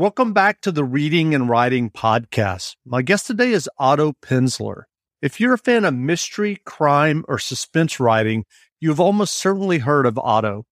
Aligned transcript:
Welcome 0.00 0.32
back 0.32 0.62
to 0.62 0.72
the 0.72 0.82
Reading 0.82 1.34
and 1.34 1.46
Writing 1.46 1.90
Podcast. 1.90 2.76
My 2.86 3.02
guest 3.02 3.26
today 3.26 3.52
is 3.52 3.68
Otto 3.76 4.14
Penzler. 4.22 4.84
If 5.20 5.38
you're 5.38 5.52
a 5.52 5.58
fan 5.58 5.84
of 5.84 5.92
mystery, 5.92 6.56
crime, 6.64 7.22
or 7.28 7.38
suspense 7.38 8.00
writing, 8.00 8.46
you've 8.80 8.98
almost 8.98 9.34
certainly 9.34 9.76
heard 9.76 10.06
of 10.06 10.16
Otto. 10.16 10.64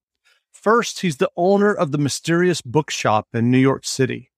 First, 0.50 1.00
he's 1.00 1.18
the 1.18 1.30
owner 1.36 1.74
of 1.74 1.92
the 1.92 1.98
Mysterious 1.98 2.62
Bookshop 2.62 3.26
in 3.34 3.50
New 3.50 3.58
York 3.58 3.84
City. 3.84 4.30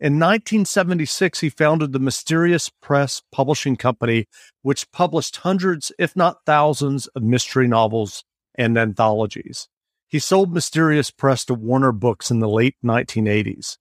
In 0.00 0.14
1976, 0.14 1.40
he 1.40 1.50
founded 1.50 1.92
the 1.92 1.98
Mysterious 1.98 2.70
Press 2.80 3.20
Publishing 3.30 3.76
Company, 3.76 4.24
which 4.62 4.90
published 4.90 5.36
hundreds, 5.36 5.92
if 5.98 6.16
not 6.16 6.46
thousands, 6.46 7.08
of 7.08 7.22
mystery 7.22 7.68
novels 7.68 8.24
and 8.54 8.78
anthologies. 8.78 9.68
He 10.08 10.18
sold 10.18 10.50
Mysterious 10.50 11.10
Press 11.10 11.44
to 11.44 11.52
Warner 11.52 11.92
Books 11.92 12.30
in 12.30 12.38
the 12.38 12.48
late 12.48 12.76
1980s. 12.82 13.76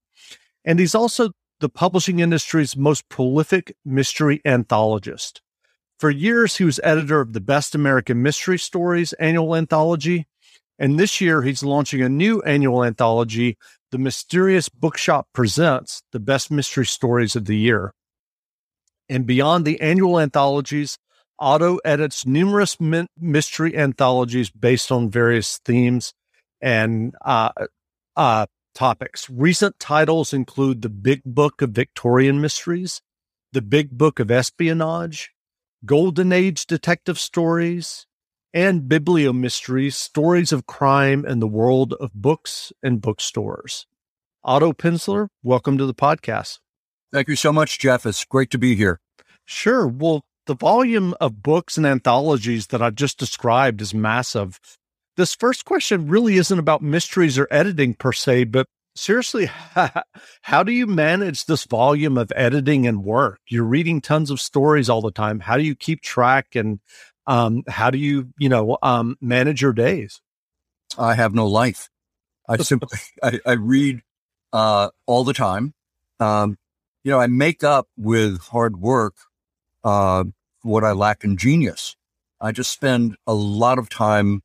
And 0.66 0.80
he's 0.80 0.96
also 0.96 1.32
the 1.60 1.70
publishing 1.70 2.20
industry's 2.20 2.76
most 2.76 3.08
prolific 3.10 3.76
mystery 3.86 4.42
anthologist. 4.46 5.42
For 6.00 6.10
years, 6.10 6.58
he 6.58 6.64
was 6.64 6.80
editor 6.84 7.22
of 7.22 7.34
the 7.34 7.42
Best 7.42 7.76
American 7.76 8.22
Mystery 8.22 8.60
Stories 8.60 9.14
annual 9.14 9.56
anthology. 9.56 10.28
And 10.80 11.00
this 11.00 11.22
year, 11.22 11.44
he's 11.44 11.64
launching 11.64 12.02
a 12.02 12.10
new 12.10 12.42
annual 12.42 12.84
anthology, 12.84 13.58
The 13.92 13.98
Mysterious 13.98 14.70
Bookshop 14.70 15.28
Presents 15.34 16.04
the 16.12 16.20
Best 16.20 16.52
Mystery 16.52 16.86
Stories 16.86 17.36
of 17.36 17.46
the 17.46 17.58
Year. 17.58 17.94
And 19.08 19.26
beyond 19.26 19.66
the 19.66 19.80
annual 19.82 20.20
anthologies, 20.20 20.98
Otto 21.40 21.78
edits 21.84 22.26
numerous 22.26 22.78
mystery 23.20 23.78
anthologies 23.78 24.50
based 24.50 24.92
on 24.92 25.10
various 25.10 25.60
themes 25.66 26.14
and 26.62 27.14
uh, 27.24 27.52
uh, 28.16 28.46
topics. 28.74 29.30
Recent 29.30 29.80
titles 29.80 30.34
include 30.34 30.82
The 30.82 30.90
Big 30.90 31.22
Book 31.26 31.62
of 31.62 31.72
Victorian 31.72 32.42
Mysteries, 32.42 33.02
The 33.52 33.62
Big 33.62 33.92
Book 33.92 34.20
of 34.20 34.32
Espionage, 34.32 35.32
Golden 35.86 36.32
Age 36.32 36.66
Detective 36.66 37.20
Stories, 37.20 38.08
and 38.54 38.84
Bibliomysteries, 38.84 39.94
Stories 39.94 40.52
of 40.52 40.68
Crime 40.68 41.26
and 41.26 41.42
the 41.42 41.48
World 41.48 41.94
of 41.94 42.14
Books 42.14 42.72
and 42.84 43.02
Bookstores. 43.02 43.88
Otto 44.44 44.74
Penzler, 44.74 45.30
welcome 45.42 45.78
to 45.78 45.86
the 45.86 45.94
podcast. 45.94 46.60
Thank 47.12 47.28
you 47.28 47.36
so 47.36 47.54
much, 47.54 47.80
Jeff. 47.80 48.06
It's 48.06 48.26
great 48.26 48.50
to 48.52 48.58
be 48.58 48.76
here. 48.76 49.00
Sure. 49.46 49.88
Well, 49.88 50.24
the 50.46 50.56
volume 50.56 51.16
of 51.22 51.42
books 51.42 51.78
and 51.78 51.86
anthologies 51.86 52.68
that 52.68 52.82
I've 52.82 52.96
just 52.96 53.18
described 53.18 53.82
is 53.82 53.94
massive 53.94 54.60
this 55.16 55.36
first 55.36 55.66
question 55.66 56.08
really 56.08 56.38
isn't 56.38 56.58
about 56.60 56.82
mysteries 56.82 57.38
or 57.38 57.48
editing 57.52 57.94
per 57.94 58.12
se, 58.12 58.46
but 58.46 58.68
seriously, 58.96 59.50
how 60.42 60.64
do 60.64 60.72
you 60.72 60.88
manage 60.88 61.46
this 61.46 61.66
volume 61.66 62.18
of 62.18 62.32
editing 62.36 62.88
and 62.88 63.04
work? 63.04 63.40
You're 63.48 63.64
reading 63.64 64.02
tons 64.02 64.32
of 64.32 64.42
stories 64.42 64.90
all 64.90 65.02
the 65.02 65.12
time. 65.12 65.40
How 65.40 65.58
do 65.58 65.64
you 65.64 65.76
keep 65.76 66.02
track 66.02 66.56
and 66.56 66.80
um, 67.28 67.64
how 67.68 67.90
do 67.90 67.98
you, 67.98 68.30
you 68.38 68.50
know, 68.50 68.78
um, 68.82 69.18
manage 69.22 69.62
your 69.62 69.74
days? 69.74 70.22
I 70.98 71.16
have 71.16 71.34
no 71.34 71.48
life. 71.48 71.90
I 72.48 72.58
simply, 72.64 73.00
I, 73.22 73.40
I 73.46 73.54
read 73.54 74.02
uh, 74.52 74.90
all 75.06 75.24
the 75.24 75.34
time. 75.34 75.74
Um, 76.20 76.58
you 77.04 77.12
know, 77.12 77.20
I 77.20 77.28
make 77.28 77.64
up 77.64 77.88
with 77.98 78.40
hard 78.40 78.78
work 78.78 79.16
uh, 79.84 80.24
what 80.62 80.84
I 80.84 80.92
lack 80.92 81.24
in 81.24 81.38
genius. 81.38 81.96
I 82.40 82.52
just 82.52 82.72
spend 82.72 83.16
a 83.26 83.34
lot 83.34 83.78
of 83.80 83.90
time 83.90 84.42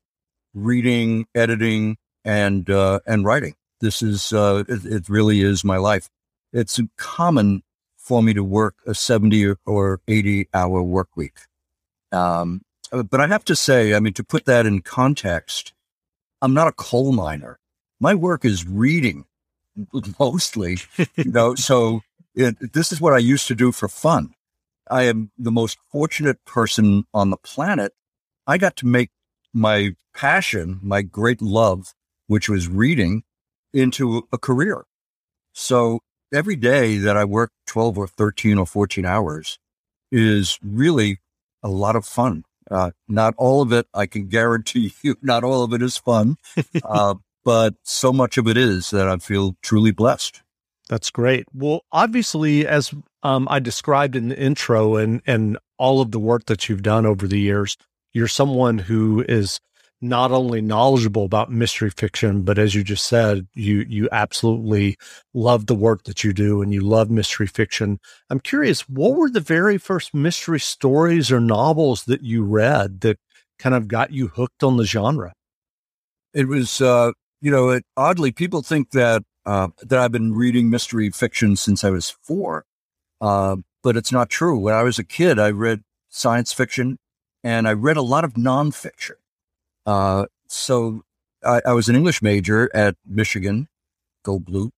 reading, 0.53 1.25
editing, 1.35 1.97
and 2.25 2.69
uh, 2.69 2.99
and 3.05 3.25
writing. 3.25 3.55
This 3.81 4.01
is 4.01 4.33
uh, 4.33 4.63
it, 4.67 4.85
it, 4.85 5.09
really 5.09 5.41
is 5.41 5.63
my 5.63 5.77
life. 5.77 6.09
It's 6.51 6.79
common 6.97 7.63
for 7.97 8.21
me 8.21 8.33
to 8.33 8.43
work 8.43 8.75
a 8.85 8.93
seventy 8.93 9.53
or 9.65 10.01
eighty 10.07 10.47
hour 10.53 10.81
work 10.81 11.09
week. 11.15 11.37
Um, 12.11 12.61
but 12.91 13.21
I 13.21 13.27
have 13.27 13.45
to 13.45 13.55
say, 13.55 13.93
I 13.93 13.99
mean, 13.99 14.13
to 14.13 14.23
put 14.23 14.45
that 14.45 14.65
in 14.65 14.81
context, 14.81 15.73
I'm 16.41 16.53
not 16.53 16.67
a 16.67 16.71
coal 16.71 17.11
miner. 17.11 17.59
My 17.99 18.15
work 18.15 18.45
is 18.45 18.67
reading 18.67 19.25
mostly, 20.19 20.77
you 21.15 21.31
know. 21.31 21.55
so 21.55 22.01
it, 22.35 22.73
this 22.73 22.91
is 22.91 22.99
what 22.99 23.13
I 23.13 23.17
used 23.19 23.47
to 23.47 23.55
do 23.55 23.71
for 23.71 23.87
fun. 23.87 24.33
I 24.89 25.03
am 25.03 25.31
the 25.37 25.51
most 25.51 25.77
fortunate 25.91 26.43
person 26.45 27.05
on 27.13 27.29
the 27.29 27.37
planet. 27.37 27.93
I 28.47 28.57
got 28.57 28.75
to 28.77 28.87
make 28.87 29.11
my 29.53 29.95
passion, 30.15 30.79
my 30.81 31.01
great 31.01 31.41
love, 31.41 31.93
which 32.27 32.49
was 32.49 32.67
reading, 32.67 33.23
into 33.73 34.27
a 34.31 34.37
career. 34.37 34.85
So 35.53 35.99
every 36.33 36.55
day 36.55 36.97
that 36.97 37.17
I 37.17 37.25
work 37.25 37.51
12 37.67 37.97
or 37.97 38.07
13 38.07 38.57
or 38.57 38.65
14 38.65 39.05
hours 39.05 39.59
is 40.11 40.59
really 40.63 41.19
a 41.63 41.69
lot 41.69 41.95
of 41.95 42.05
fun. 42.05 42.43
Uh, 42.69 42.91
not 43.07 43.33
all 43.37 43.61
of 43.61 43.73
it, 43.73 43.87
I 43.93 44.05
can 44.05 44.27
guarantee 44.27 44.93
you, 45.01 45.15
not 45.21 45.43
all 45.43 45.63
of 45.63 45.73
it 45.73 45.81
is 45.81 45.97
fun, 45.97 46.37
uh, 46.83 47.15
but 47.43 47.75
so 47.83 48.13
much 48.13 48.37
of 48.37 48.47
it 48.47 48.57
is 48.57 48.91
that 48.91 49.07
I 49.07 49.17
feel 49.17 49.55
truly 49.61 49.91
blessed. 49.91 50.41
That's 50.87 51.11
great. 51.11 51.45
Well, 51.53 51.81
obviously, 51.91 52.65
as 52.65 52.93
um, 53.21 53.47
I 53.49 53.59
described 53.59 54.15
in 54.15 54.29
the 54.29 54.39
intro 54.39 54.95
and 54.95 55.21
and 55.27 55.57
all 55.77 56.01
of 56.01 56.11
the 56.11 56.19
work 56.19 56.45
that 56.45 56.67
you've 56.67 56.81
done 56.81 57.05
over 57.05 57.27
the 57.27 57.39
years, 57.39 57.77
you're 58.13 58.27
someone 58.27 58.77
who 58.77 59.23
is 59.27 59.59
not 60.01 60.31
only 60.31 60.61
knowledgeable 60.61 61.25
about 61.25 61.51
mystery 61.51 61.89
fiction, 61.89 62.43
but 62.43 62.57
as 62.57 62.73
you 62.73 62.83
just 62.83 63.05
said, 63.05 63.47
you 63.53 63.85
you 63.89 64.07
absolutely 64.11 64.95
love 65.33 65.65
the 65.65 65.75
work 65.75 66.03
that 66.03 66.23
you 66.23 66.31
do 66.33 66.61
and 66.61 66.73
you 66.73 66.81
love 66.81 67.09
mystery 67.09 67.47
fiction. 67.47 67.99
I'm 68.29 68.39
curious, 68.39 68.87
what 68.87 69.15
were 69.15 69.29
the 69.29 69.41
very 69.41 69.77
first 69.77 70.13
mystery 70.13 70.59
stories 70.59 71.31
or 71.31 71.39
novels 71.41 72.05
that 72.05 72.23
you 72.23 72.43
read 72.43 73.01
that 73.01 73.17
kind 73.57 73.75
of 73.75 73.87
got 73.87 74.11
you 74.11 74.29
hooked 74.29 74.63
on 74.63 74.77
the 74.77 74.85
genre? 74.85 75.33
It 76.33 76.47
was, 76.47 76.79
uh, 76.79 77.11
you 77.41 77.51
know, 77.51 77.69
it, 77.69 77.83
oddly, 77.97 78.31
people 78.31 78.61
think 78.61 78.91
that 78.91 79.23
uh, 79.45 79.69
that 79.81 79.99
I've 79.99 80.11
been 80.11 80.33
reading 80.33 80.69
mystery 80.69 81.09
fiction 81.09 81.57
since 81.57 81.83
I 81.83 81.89
was 81.89 82.15
four, 82.23 82.63
uh, 83.19 83.57
but 83.83 83.97
it's 83.97 84.13
not 84.13 84.29
true. 84.29 84.57
When 84.57 84.73
I 84.73 84.83
was 84.83 84.97
a 84.97 85.03
kid, 85.03 85.39
I 85.39 85.49
read 85.49 85.81
science 86.07 86.53
fiction 86.53 86.99
and 87.43 87.67
I 87.67 87.73
read 87.73 87.97
a 87.97 88.01
lot 88.01 88.23
of 88.23 88.33
nonfiction. 88.33 89.15
Uh, 89.85 90.25
so 90.47 91.03
I, 91.43 91.61
I, 91.65 91.73
was 91.73 91.89
an 91.89 91.95
English 91.95 92.21
major 92.21 92.69
at 92.75 92.95
Michigan, 93.05 93.67
go 94.23 94.39
blue. 94.39 94.71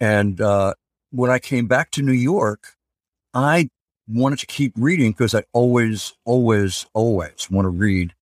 And 0.00 0.40
uh, 0.40 0.74
when 1.10 1.30
I 1.30 1.38
came 1.38 1.66
back 1.66 1.90
to 1.92 2.02
New 2.02 2.12
York, 2.12 2.74
I 3.32 3.68
wanted 4.06 4.38
to 4.40 4.46
keep 4.46 4.72
reading 4.76 5.12
because 5.12 5.34
I 5.34 5.44
always, 5.52 6.12
always, 6.24 6.86
always 6.94 7.50
want 7.50 7.64
to 7.64 7.70
read. 7.70 8.14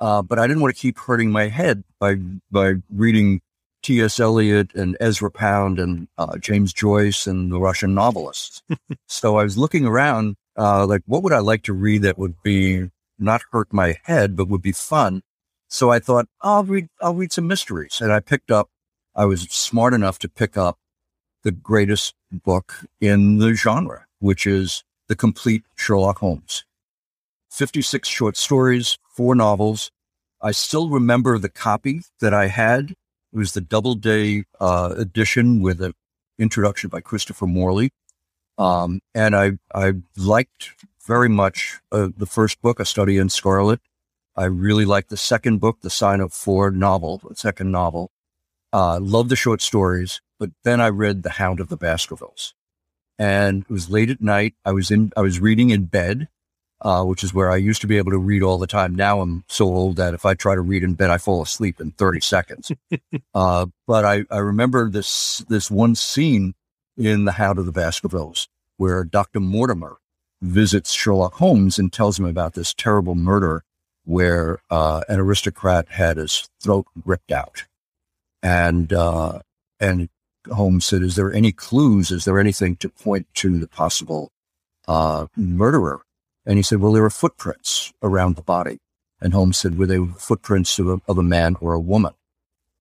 Uh, 0.00 0.22
but 0.22 0.38
I 0.38 0.46
didn't 0.46 0.62
want 0.62 0.74
to 0.74 0.80
keep 0.80 0.98
hurting 0.98 1.30
my 1.30 1.48
head 1.48 1.82
by 1.98 2.16
by 2.50 2.74
reading 2.94 3.40
T.S. 3.82 4.20
Eliot 4.20 4.74
and 4.74 4.96
Ezra 5.00 5.30
Pound 5.30 5.78
and 5.78 6.08
uh, 6.18 6.36
James 6.38 6.72
Joyce 6.72 7.26
and 7.26 7.50
the 7.50 7.58
Russian 7.58 7.94
novelists. 7.94 8.62
so 9.08 9.38
I 9.38 9.44
was 9.44 9.58
looking 9.58 9.86
around, 9.86 10.36
uh, 10.56 10.86
like, 10.86 11.02
what 11.06 11.22
would 11.22 11.32
I 11.32 11.38
like 11.38 11.62
to 11.64 11.72
read 11.72 12.02
that 12.02 12.18
would 12.18 12.40
be 12.42 12.90
not 13.18 13.42
hurt 13.52 13.72
my 13.72 13.96
head, 14.04 14.36
but 14.36 14.48
would 14.48 14.62
be 14.62 14.72
fun. 14.72 15.22
So 15.68 15.90
I 15.90 15.98
thought, 15.98 16.26
I'll 16.40 16.64
read, 16.64 16.88
I'll 17.00 17.14
read 17.14 17.32
some 17.32 17.46
mysteries. 17.46 18.00
And 18.00 18.12
I 18.12 18.20
picked 18.20 18.50
up, 18.50 18.68
I 19.14 19.26
was 19.26 19.42
smart 19.42 19.94
enough 19.94 20.18
to 20.20 20.28
pick 20.28 20.56
up 20.56 20.78
the 21.42 21.52
greatest 21.52 22.14
book 22.30 22.84
in 23.00 23.38
the 23.38 23.54
genre, 23.54 24.06
which 24.18 24.46
is 24.46 24.84
The 25.08 25.16
Complete 25.16 25.64
Sherlock 25.76 26.18
Holmes. 26.18 26.64
56 27.50 28.08
short 28.08 28.36
stories, 28.36 28.98
four 29.10 29.34
novels. 29.34 29.90
I 30.40 30.52
still 30.52 30.88
remember 30.88 31.38
the 31.38 31.48
copy 31.48 32.02
that 32.20 32.32
I 32.32 32.46
had. 32.46 32.92
It 33.32 33.36
was 33.36 33.52
the 33.52 33.60
Doubleday 33.60 34.44
uh, 34.60 34.94
edition 34.96 35.60
with 35.60 35.82
an 35.82 35.92
introduction 36.38 36.88
by 36.88 37.00
Christopher 37.00 37.46
Morley. 37.46 37.90
Um, 38.56 39.00
and 39.14 39.36
I, 39.36 39.52
I 39.74 39.94
liked 40.16 40.72
very 41.08 41.28
much 41.30 41.80
uh, 41.90 42.10
the 42.16 42.26
first 42.26 42.60
book, 42.60 42.78
A 42.78 42.84
Study 42.84 43.16
in 43.16 43.30
Scarlet. 43.30 43.80
I 44.36 44.44
really 44.44 44.84
liked 44.84 45.08
the 45.08 45.16
second 45.16 45.58
book, 45.58 45.80
The 45.80 45.88
Sign 45.88 46.20
of 46.20 46.34
Four 46.34 46.70
novel, 46.70 47.22
the 47.26 47.34
second 47.34 47.72
novel. 47.72 48.12
Uh, 48.74 49.00
loved 49.00 49.30
the 49.30 49.34
short 49.34 49.62
stories, 49.62 50.20
but 50.38 50.50
then 50.64 50.82
I 50.82 50.90
read 50.90 51.22
The 51.22 51.30
Hound 51.30 51.60
of 51.60 51.70
the 51.70 51.78
Baskervilles. 51.78 52.52
And 53.18 53.62
it 53.62 53.70
was 53.70 53.88
late 53.88 54.10
at 54.10 54.20
night. 54.20 54.54
I 54.66 54.72
was 54.72 54.90
in, 54.90 55.10
I 55.16 55.22
was 55.22 55.40
reading 55.40 55.70
in 55.70 55.86
bed, 55.86 56.28
uh, 56.82 57.02
which 57.04 57.24
is 57.24 57.32
where 57.32 57.50
I 57.50 57.56
used 57.56 57.80
to 57.80 57.86
be 57.86 57.96
able 57.96 58.12
to 58.12 58.18
read 58.18 58.42
all 58.42 58.58
the 58.58 58.66
time. 58.66 58.94
Now 58.94 59.22
I'm 59.22 59.44
so 59.48 59.64
old 59.64 59.96
that 59.96 60.12
if 60.12 60.26
I 60.26 60.34
try 60.34 60.54
to 60.54 60.60
read 60.60 60.84
in 60.84 60.92
bed, 60.92 61.08
I 61.08 61.16
fall 61.16 61.40
asleep 61.40 61.80
in 61.80 61.92
30 61.92 62.20
seconds. 62.20 62.70
uh, 63.34 63.66
but 63.86 64.04
I, 64.04 64.24
I 64.30 64.38
remember 64.38 64.90
this, 64.90 65.38
this 65.48 65.70
one 65.70 65.94
scene 65.94 66.54
in 66.98 67.24
The 67.24 67.32
Hound 67.32 67.58
of 67.58 67.64
the 67.64 67.72
Baskervilles 67.72 68.46
where 68.76 69.04
Dr. 69.04 69.40
Mortimer 69.40 69.96
visits 70.40 70.92
Sherlock 70.92 71.34
Holmes 71.34 71.78
and 71.78 71.92
tells 71.92 72.18
him 72.18 72.24
about 72.24 72.54
this 72.54 72.74
terrible 72.74 73.14
murder 73.14 73.64
where 74.04 74.58
uh, 74.70 75.02
an 75.08 75.20
aristocrat 75.20 75.88
had 75.90 76.16
his 76.16 76.48
throat 76.62 76.86
ripped 77.04 77.30
out, 77.30 77.64
and 78.42 78.92
uh, 78.92 79.40
and 79.78 80.08
Holmes 80.50 80.86
said, 80.86 81.02
"Is 81.02 81.16
there 81.16 81.32
any 81.32 81.52
clues? 81.52 82.10
Is 82.10 82.24
there 82.24 82.38
anything 82.38 82.76
to 82.76 82.88
point 82.88 83.26
to 83.34 83.58
the 83.58 83.68
possible 83.68 84.32
uh, 84.86 85.26
murderer?" 85.36 86.02
And 86.46 86.56
he 86.56 86.62
said, 86.62 86.80
"Well, 86.80 86.92
there 86.92 87.04
are 87.04 87.10
footprints 87.10 87.92
around 88.02 88.36
the 88.36 88.42
body." 88.42 88.78
And 89.20 89.34
Holmes 89.34 89.58
said, 89.58 89.76
"Were 89.76 89.86
they 89.86 89.98
footprints 90.16 90.78
of 90.78 90.88
a, 90.88 91.00
of 91.06 91.18
a 91.18 91.22
man 91.22 91.56
or 91.60 91.74
a 91.74 91.80
woman?" 91.80 92.14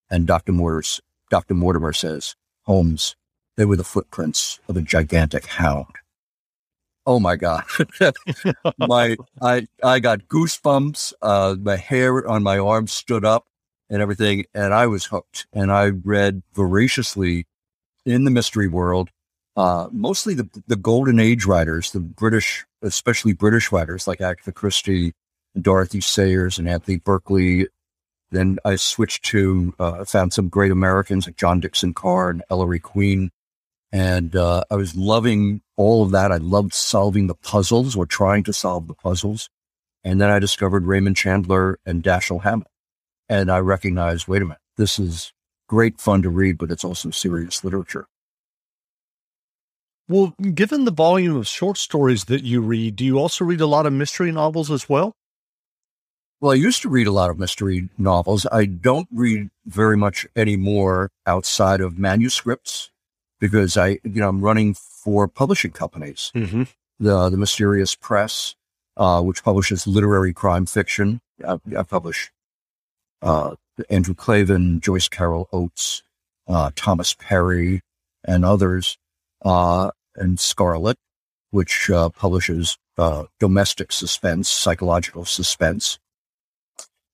And 0.10 0.26
Dr. 0.26 0.54
Mortimer, 0.54 0.84
Dr. 1.30 1.56
Mortimer 1.56 1.92
says, 1.92 2.36
"Holmes, 2.64 3.18
they 3.58 3.66
were 3.66 3.76
the 3.76 3.84
footprints 3.84 4.60
of 4.70 4.78
a 4.78 4.82
gigantic 4.82 5.48
hound." 5.48 5.94
Oh 7.08 7.22
my 7.22 7.38
God. 7.38 7.64
my, 8.78 9.16
I, 9.42 9.66
I 9.82 10.00
got 10.00 10.28
goosebumps. 10.28 11.14
Uh, 11.22 11.56
my 11.58 11.78
hair 11.78 12.28
on 12.28 12.44
my 12.44 12.60
arm 12.60 12.88
stood 12.88 13.24
up 13.24 13.48
and 13.90 14.02
everything. 14.02 14.44
And 14.54 14.74
I 14.74 14.88
was 14.88 15.06
hooked 15.06 15.48
and 15.54 15.72
I 15.72 15.88
read 15.88 16.44
voraciously 16.54 17.48
in 18.06 18.26
the 18.26 18.32
mystery 18.32 18.68
world, 18.68 19.10
uh, 19.56 19.88
mostly 19.90 20.34
the, 20.34 20.50
the 20.68 20.76
golden 20.76 21.18
age 21.18 21.46
writers, 21.46 21.92
the 21.92 22.02
British, 22.02 22.66
especially 22.82 23.32
British 23.32 23.72
writers 23.72 24.06
like 24.06 24.20
Agatha 24.20 24.52
Christie, 24.52 25.14
and 25.56 25.64
Dorothy 25.64 26.02
Sayers 26.02 26.60
and 26.60 26.68
Anthony 26.68 26.98
Berkeley. 26.98 27.68
Then 28.32 28.60
I 28.66 28.76
switched 28.76 29.24
to, 29.28 29.74
uh, 29.80 30.04
found 30.04 30.34
some 30.34 30.50
great 30.50 30.72
Americans 30.72 31.26
like 31.26 31.38
John 31.38 31.62
Dickson 31.62 31.94
Carr 31.94 32.30
and 32.30 32.44
Ellery 32.50 32.80
Queen. 32.80 33.32
And 33.92 34.36
uh, 34.36 34.64
I 34.70 34.76
was 34.76 34.96
loving 34.96 35.62
all 35.78 36.04
of 36.04 36.12
that. 36.12 36.32
I 36.32 36.38
loved 36.38 36.74
solving 36.74 37.28
the 37.28 37.36
puzzles 37.36 37.96
or 37.96 38.06
trying 38.06 38.44
to 38.44 38.54
solve 38.54 38.88
the 38.88 38.94
puzzles. 38.94 39.50
And 40.04 40.20
then 40.20 40.30
I 40.30 40.40
discovered 40.40 40.86
Raymond 40.86 41.16
Chandler 41.16 41.80
and 41.86 42.04
Dashiell 42.04 42.44
Hammett. 42.44 42.68
And 43.30 43.52
I 43.52 43.60
recognized, 43.60 44.28
wait 44.28 44.42
a 44.42 44.46
minute, 44.46 44.60
this 44.78 45.00
is 45.00 45.34
great 45.68 46.00
fun 46.00 46.22
to 46.22 46.30
read, 46.30 46.58
but 46.58 46.72
it's 46.72 46.84
also 46.84 47.12
serious 47.12 47.64
literature. 47.64 48.08
Well, 50.10 50.34
given 50.54 50.86
the 50.86 50.92
volume 50.92 51.36
of 51.36 51.48
short 51.48 51.78
stories 51.78 52.26
that 52.26 52.44
you 52.44 52.62
read, 52.62 52.96
do 52.96 53.04
you 53.04 53.20
also 53.20 53.44
read 53.44 53.60
a 53.60 53.68
lot 53.68 53.86
of 53.86 53.92
mystery 53.92 54.32
novels 54.32 54.72
as 54.72 54.88
well? 54.88 55.14
Well, 56.40 56.52
I 56.52 56.56
used 56.56 56.82
to 56.84 56.90
read 56.90 57.08
a 57.08 57.12
lot 57.12 57.30
of 57.30 57.40
mystery 57.40 57.90
novels. 57.98 58.46
I 58.52 58.66
don't 58.66 59.08
read 59.12 59.50
very 59.66 59.98
much 59.98 60.26
anymore 60.36 61.10
outside 61.26 61.82
of 61.82 61.98
manuscripts 61.98 62.92
because 63.40 63.78
I, 63.78 64.00
you 64.04 64.22
know, 64.22 64.30
I'm 64.30 64.42
running 64.42 64.74
four 64.74 65.28
publishing 65.28 65.72
companies. 65.72 66.32
Mm-hmm. 66.36 66.64
The 67.00 67.30
the 67.30 67.38
Mysterious 67.38 67.96
Press, 67.96 68.56
uh, 68.96 69.22
which 69.22 69.44
publishes 69.44 69.88
literary 69.88 70.34
crime 70.34 70.66
fiction. 70.66 71.22
I, 71.48 71.60
I 71.78 71.84
publish 71.84 72.32
uh, 73.22 73.56
Andrew 73.90 74.16
Klavan, 74.16 74.80
Joyce 74.80 75.08
Carol 75.08 75.48
Oates, 75.54 76.04
uh, 76.48 76.72
Thomas 76.76 77.14
Perry, 77.14 77.82
and 78.24 78.44
others, 78.44 78.98
uh, 79.44 79.92
and 80.16 80.40
Scarlet, 80.40 80.98
which 81.52 81.90
uh, 81.90 82.10
publishes 82.10 82.78
uh, 82.98 83.26
domestic 83.40 83.92
suspense, 83.92 84.50
psychological 84.50 85.26
suspense. 85.26 86.00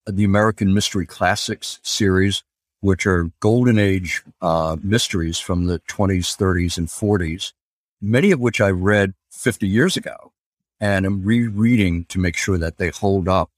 The 0.06 0.24
American 0.24 0.74
Mystery 0.74 1.06
Classics 1.06 1.80
series, 1.82 2.44
which 2.84 3.08
are 3.08 3.32
golden 3.40 3.80
age 3.80 4.22
uh, 4.42 4.76
mysteries 4.84 5.40
from 5.40 5.68
the 5.68 5.80
20s, 5.88 6.36
30s, 6.36 6.78
and 6.78 6.90
40s, 6.90 7.54
many 8.02 8.32
of 8.32 8.42
which 8.42 8.60
I 8.60 8.72
read 8.72 9.14
50 9.32 9.66
years 9.66 9.96
ago 9.96 10.34
and 10.82 11.06
am 11.06 11.24
rereading 11.24 12.04
to 12.10 12.20
make 12.20 12.36
sure 12.36 12.58
that 12.58 12.78
they 12.78 12.90
hold 12.90 13.30
up. 13.30 13.50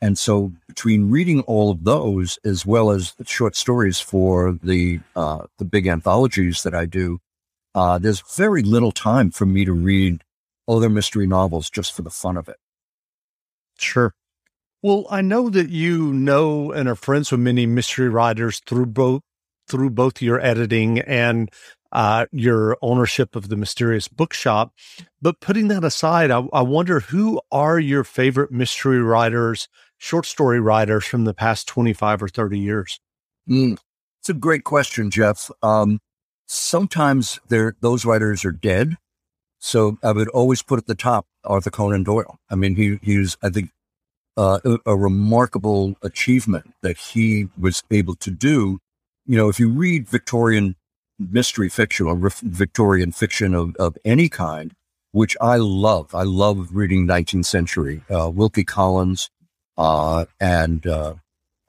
And 0.00 0.16
so, 0.16 0.52
between 0.68 1.10
reading 1.10 1.40
all 1.42 1.72
of 1.72 1.82
those 1.82 2.38
as 2.44 2.64
well 2.64 2.92
as 2.92 3.14
the 3.14 3.24
short 3.24 3.56
stories 3.56 3.98
for 3.98 4.56
the 4.62 5.00
uh, 5.16 5.46
the 5.58 5.64
big 5.64 5.88
anthologies 5.88 6.62
that 6.62 6.74
I 6.74 6.86
do, 6.86 7.18
uh, 7.74 7.98
there's 7.98 8.22
very 8.36 8.62
little 8.62 8.92
time 8.92 9.32
for 9.32 9.46
me 9.46 9.64
to 9.64 9.72
read 9.72 10.22
other 10.68 10.88
mystery 10.88 11.26
novels 11.26 11.70
just 11.70 11.92
for 11.92 12.02
the 12.02 12.10
fun 12.10 12.36
of 12.36 12.48
it. 12.48 12.58
Sure. 13.78 14.14
Well, 14.84 15.06
I 15.08 15.22
know 15.22 15.48
that 15.48 15.70
you 15.70 16.12
know 16.12 16.70
and 16.70 16.90
are 16.90 16.94
friends 16.94 17.30
with 17.30 17.40
many 17.40 17.64
mystery 17.64 18.10
writers 18.10 18.60
through 18.66 18.84
both 18.84 19.22
through 19.66 19.88
both 19.88 20.20
your 20.20 20.38
editing 20.44 20.98
and 20.98 21.50
uh, 21.90 22.26
your 22.32 22.76
ownership 22.82 23.34
of 23.34 23.48
the 23.48 23.56
Mysterious 23.56 24.08
Bookshop. 24.08 24.74
But 25.22 25.40
putting 25.40 25.68
that 25.68 25.84
aside, 25.84 26.30
I, 26.30 26.40
I, 26.52 26.60
wonder 26.60 27.00
who 27.00 27.40
are 27.50 27.78
your 27.78 28.04
favorite 28.04 28.52
mystery 28.52 29.00
writers, 29.00 29.68
short 29.96 30.26
story 30.26 30.60
writers 30.60 31.06
from 31.06 31.24
the 31.24 31.32
past 31.32 31.66
25 31.66 32.24
or 32.24 32.28
30 32.28 32.58
years? 32.58 33.00
Mm, 33.48 33.78
it's 34.20 34.28
a 34.28 34.34
great 34.34 34.64
question, 34.64 35.10
Jeff. 35.10 35.50
Um, 35.62 35.98
sometimes 36.44 37.40
those 37.48 38.04
writers 38.04 38.44
are 38.44 38.52
dead. 38.52 38.98
So 39.60 39.96
I 40.02 40.12
would 40.12 40.28
always 40.28 40.60
put 40.60 40.78
at 40.78 40.86
the 40.86 40.94
top 40.94 41.26
Arthur 41.42 41.70
Conan 41.70 42.02
Doyle. 42.02 42.38
I 42.50 42.54
mean, 42.54 42.74
he, 42.74 42.98
he's, 43.00 43.38
I 43.42 43.48
think, 43.48 43.70
uh, 44.36 44.58
a, 44.84 44.96
remarkable 44.96 45.96
achievement 46.02 46.74
that 46.82 46.96
he 46.96 47.48
was 47.58 47.82
able 47.90 48.16
to 48.16 48.30
do. 48.30 48.78
You 49.26 49.36
know, 49.36 49.48
if 49.48 49.60
you 49.60 49.68
read 49.68 50.08
Victorian 50.08 50.76
mystery 51.18 51.68
fiction 51.68 52.06
or 52.06 52.30
Victorian 52.42 53.12
fiction 53.12 53.54
of, 53.54 53.76
of 53.76 53.96
any 54.04 54.28
kind, 54.28 54.72
which 55.12 55.36
I 55.40 55.56
love, 55.56 56.14
I 56.14 56.24
love 56.24 56.70
reading 56.72 57.06
19th 57.06 57.46
century, 57.46 58.02
uh, 58.10 58.28
Wilkie 58.28 58.64
Collins, 58.64 59.30
uh, 59.78 60.24
and, 60.40 60.86
uh, 60.86 61.14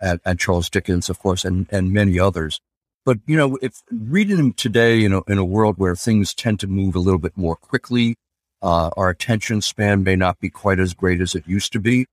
and, 0.02 0.20
and, 0.26 0.40
Charles 0.40 0.70
Dickens, 0.70 1.10
of 1.10 1.20
course, 1.20 1.46
and, 1.46 1.68
and 1.72 1.92
many 1.92 2.20
others. 2.20 2.60
But, 3.06 3.20
you 3.28 3.38
know, 3.38 3.58
if 3.62 3.84
reading 3.92 4.38
them 4.38 4.54
today, 4.54 4.98
you 4.98 5.10
know, 5.10 5.24
in 5.28 5.38
a 5.38 5.46
world 5.46 5.78
where 5.78 5.96
things 5.96 6.34
tend 6.34 6.60
to 6.62 6.68
move 6.68 6.96
a 6.96 7.00
little 7.00 7.20
bit 7.20 7.38
more 7.38 7.56
quickly, 7.56 8.16
uh, 8.64 8.90
our 8.98 9.10
attention 9.10 9.62
span 9.62 10.04
may 10.04 10.16
not 10.16 10.40
be 10.40 10.50
quite 10.50 10.80
as 10.80 10.96
great 10.96 11.22
as 11.22 11.36
it 11.36 11.48
used 11.48 11.72
to 11.74 11.80
be. 11.80 12.08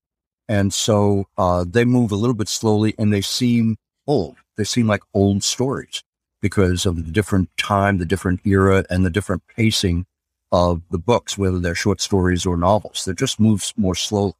And 0.52 0.70
so 0.74 1.28
uh, 1.38 1.64
they 1.66 1.86
move 1.86 2.12
a 2.12 2.14
little 2.14 2.34
bit 2.34 2.46
slowly 2.46 2.94
and 2.98 3.10
they 3.10 3.22
seem 3.22 3.78
old. 4.06 4.36
They 4.58 4.64
seem 4.64 4.86
like 4.86 5.02
old 5.14 5.42
stories 5.42 6.04
because 6.42 6.84
of 6.84 7.06
the 7.06 7.10
different 7.10 7.48
time, 7.56 7.96
the 7.96 8.04
different 8.04 8.40
era, 8.44 8.84
and 8.90 9.02
the 9.02 9.08
different 9.08 9.44
pacing 9.56 10.04
of 10.50 10.82
the 10.90 10.98
books, 10.98 11.38
whether 11.38 11.58
they're 11.58 11.74
short 11.74 12.02
stories 12.02 12.44
or 12.44 12.58
novels. 12.58 13.06
They 13.06 13.14
just 13.14 13.40
move 13.40 13.64
more 13.78 13.94
slowly. 13.94 14.34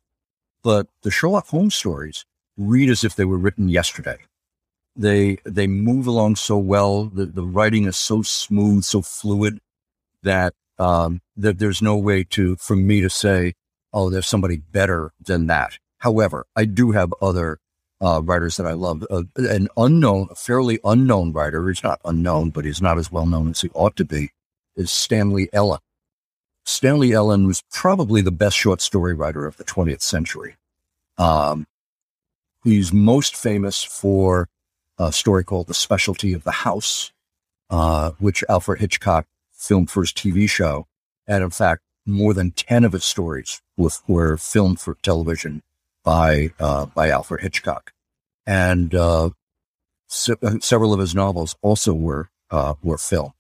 But 0.62 0.86
the 1.02 1.10
Sherlock 1.10 1.46
Holmes 1.46 1.74
stories 1.74 2.26
read 2.58 2.90
as 2.90 3.04
if 3.04 3.16
they 3.16 3.24
were 3.24 3.38
written 3.38 3.70
yesterday. 3.70 4.18
They 4.94 5.38
they 5.44 5.66
move 5.66 6.06
along 6.06 6.36
so 6.36 6.58
well. 6.58 7.04
The, 7.04 7.24
the 7.24 7.42
writing 7.42 7.86
is 7.86 7.96
so 7.96 8.20
smooth, 8.20 8.84
so 8.84 9.00
fluid 9.00 9.60
that 10.22 10.52
um, 10.78 11.22
that 11.38 11.58
there's 11.58 11.81
no 11.81 11.96
way 11.96 12.22
to 12.24 12.56
for 12.56 12.76
me 12.76 13.00
to 13.00 13.08
say, 13.08 13.54
oh, 13.94 14.10
there's 14.10 14.26
somebody 14.26 14.58
better 14.58 15.12
than 15.19 15.46
that. 15.46 15.78
However, 16.02 16.46
I 16.56 16.64
do 16.64 16.90
have 16.90 17.14
other 17.22 17.60
uh, 18.00 18.20
writers 18.24 18.56
that 18.56 18.66
I 18.66 18.72
love. 18.72 19.06
Uh, 19.08 19.22
an 19.36 19.68
unknown, 19.76 20.26
a 20.32 20.34
fairly 20.34 20.80
unknown 20.82 21.32
writer, 21.32 21.68
he's 21.68 21.84
not 21.84 22.00
unknown, 22.04 22.50
but 22.50 22.64
he's 22.64 22.82
not 22.82 22.98
as 22.98 23.12
well 23.12 23.24
known 23.24 23.50
as 23.50 23.60
he 23.60 23.70
ought 23.72 23.94
to 23.96 24.04
be, 24.04 24.30
is 24.74 24.90
Stanley 24.90 25.48
Ellin. 25.52 25.78
Stanley 26.64 27.12
Ellin 27.12 27.46
was 27.46 27.62
probably 27.70 28.20
the 28.20 28.32
best 28.32 28.56
short 28.56 28.80
story 28.80 29.14
writer 29.14 29.46
of 29.46 29.58
the 29.58 29.64
20th 29.64 30.02
century. 30.02 30.56
Um, 31.18 31.68
he's 32.64 32.92
most 32.92 33.36
famous 33.36 33.84
for 33.84 34.48
a 34.98 35.12
story 35.12 35.44
called 35.44 35.68
The 35.68 35.74
Specialty 35.74 36.32
of 36.32 36.42
the 36.42 36.50
House, 36.50 37.12
uh, 37.70 38.10
which 38.18 38.42
Alfred 38.48 38.80
Hitchcock 38.80 39.26
filmed 39.52 39.88
for 39.88 40.02
his 40.02 40.12
TV 40.12 40.50
show. 40.50 40.88
And 41.28 41.44
in 41.44 41.50
fact, 41.50 41.82
more 42.04 42.34
than 42.34 42.50
10 42.50 42.82
of 42.82 42.92
his 42.92 43.04
stories 43.04 43.62
were, 43.76 43.90
were 44.08 44.36
filmed 44.36 44.80
for 44.80 44.96
television 45.02 45.62
by 46.04 46.50
uh, 46.58 46.86
by 46.86 47.10
Alfred 47.10 47.40
Hitchcock, 47.42 47.92
and 48.46 48.94
uh, 48.94 49.30
se- 50.08 50.34
several 50.60 50.92
of 50.92 51.00
his 51.00 51.14
novels 51.14 51.56
also 51.62 51.94
were 51.94 52.30
uh, 52.50 52.74
were 52.82 52.98
filmed. 52.98 53.32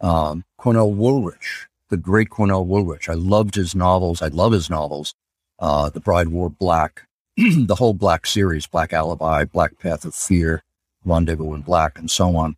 Um, 0.00 0.44
Cornell 0.58 0.92
Woolrich, 0.92 1.66
the 1.90 1.96
great 1.96 2.30
Cornell 2.30 2.66
Woolrich, 2.66 3.08
I 3.08 3.14
loved 3.14 3.54
his 3.54 3.74
novels. 3.74 4.22
I 4.22 4.28
love 4.28 4.52
his 4.52 4.68
novels. 4.68 5.14
Uh, 5.58 5.88
the 5.88 6.00
Bride 6.00 6.28
Wore 6.28 6.50
Black, 6.50 7.06
the 7.36 7.76
whole 7.76 7.94
Black 7.94 8.26
series, 8.26 8.66
Black 8.66 8.92
Alibi, 8.92 9.44
Black 9.44 9.78
Path 9.78 10.04
of 10.04 10.14
Fear, 10.14 10.62
Rendezvous 11.04 11.54
in 11.54 11.62
Black, 11.62 11.98
and 11.98 12.10
so 12.10 12.36
on. 12.36 12.56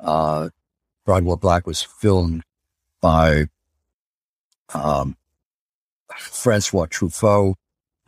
Uh, 0.00 0.48
Bride 1.04 1.24
Wore 1.24 1.36
Black 1.36 1.66
was 1.66 1.82
filmed 1.82 2.42
by 3.00 3.46
um, 4.74 5.16
Francois 6.16 6.86
Truffaut, 6.86 7.54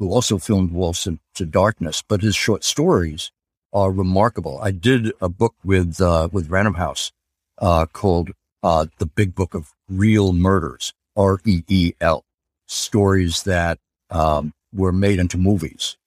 who 0.00 0.10
also 0.10 0.38
filmed 0.38 0.72
Waltz 0.72 1.06
into 1.06 1.44
Darkness, 1.44 2.02
but 2.02 2.22
his 2.22 2.34
short 2.34 2.64
stories 2.64 3.30
are 3.72 3.92
remarkable. 3.92 4.58
I 4.60 4.70
did 4.72 5.12
a 5.20 5.28
book 5.28 5.54
with 5.62 6.00
uh, 6.00 6.28
with 6.32 6.50
Random 6.50 6.74
House 6.74 7.12
uh, 7.58 7.84
called 7.86 8.30
uh, 8.62 8.86
"The 8.98 9.06
Big 9.06 9.34
Book 9.34 9.54
of 9.54 9.72
Real 9.88 10.32
Murders" 10.32 10.94
R 11.14 11.38
E 11.44 11.62
E 11.68 11.92
L 12.00 12.24
stories 12.66 13.42
that 13.42 13.78
um, 14.10 14.54
were 14.72 14.90
made 14.90 15.18
into 15.18 15.36
movies, 15.36 15.98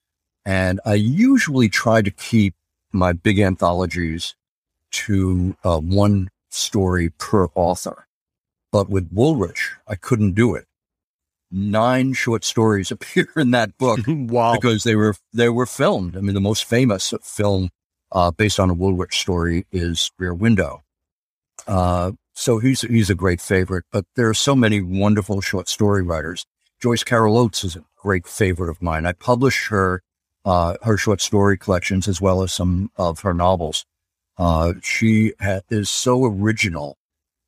and 0.44 0.82
I 0.86 0.96
usually 0.96 1.70
try 1.70 2.02
to 2.02 2.12
keep 2.12 2.56
my 2.92 3.14
big 3.14 3.40
anthologies 3.40 4.36
to 4.92 5.56
uh, 5.64 5.80
one 5.80 6.30
story 6.50 7.12
per 7.12 7.48
author. 7.54 8.08
But 8.72 8.90
with 8.90 9.14
Woolrich, 9.14 9.78
I 9.88 9.96
couldn't 9.96 10.34
do 10.34 10.56
it. 10.56 10.66
Nine 11.56 12.14
short 12.14 12.44
stories 12.44 12.90
appear 12.96 13.28
in 13.36 13.52
that 13.52 13.78
book 13.78 14.00
wow. 14.08 14.56
because 14.56 14.84
they 14.84 14.96
were 14.96 15.16
they 15.34 15.50
were 15.50 15.68
filmed. 15.68 16.18
I 16.18 16.22
mean, 16.22 16.34
the 16.34 16.42
most 16.42 16.66
famous 16.66 17.14
film 17.22 17.70
uh, 18.12 18.32
based 18.32 18.60
on 18.60 18.72
a 18.72 18.76
Woolrich 18.76 19.14
story 19.14 19.68
is 19.72 20.12
Rear 20.18 20.34
Window. 20.34 20.84
Uh, 21.68 22.14
so 22.34 22.58
he's 22.58 22.82
he's 22.82 23.12
a 23.12 23.16
great 23.16 23.40
favorite. 23.40 23.86
But 23.92 24.06
there 24.16 24.28
are 24.30 24.34
so 24.34 24.56
many 24.56 24.82
wonderful 24.82 25.42
short 25.42 25.70
story 25.70 26.02
writers. 26.02 26.46
Joyce 26.82 27.04
Carol 27.04 27.38
Oates 27.38 27.64
is 27.64 27.76
a 27.76 27.84
great 27.96 28.26
favorite 28.26 28.72
of 28.72 28.82
mine. 28.82 29.06
I 29.06 29.14
publish 29.14 29.68
her 29.68 30.02
uh, 30.46 30.76
her 30.82 30.98
short 30.98 31.22
story 31.22 31.58
collections 31.58 32.08
as 32.08 32.20
well 32.20 32.42
as 32.42 32.52
some 32.52 32.90
of 32.98 33.20
her 33.20 33.34
novels. 33.34 33.86
Uh, 34.38 34.74
she 34.82 35.34
ha- 35.40 35.62
is 35.70 35.90
so 35.90 36.26
original 36.26 36.98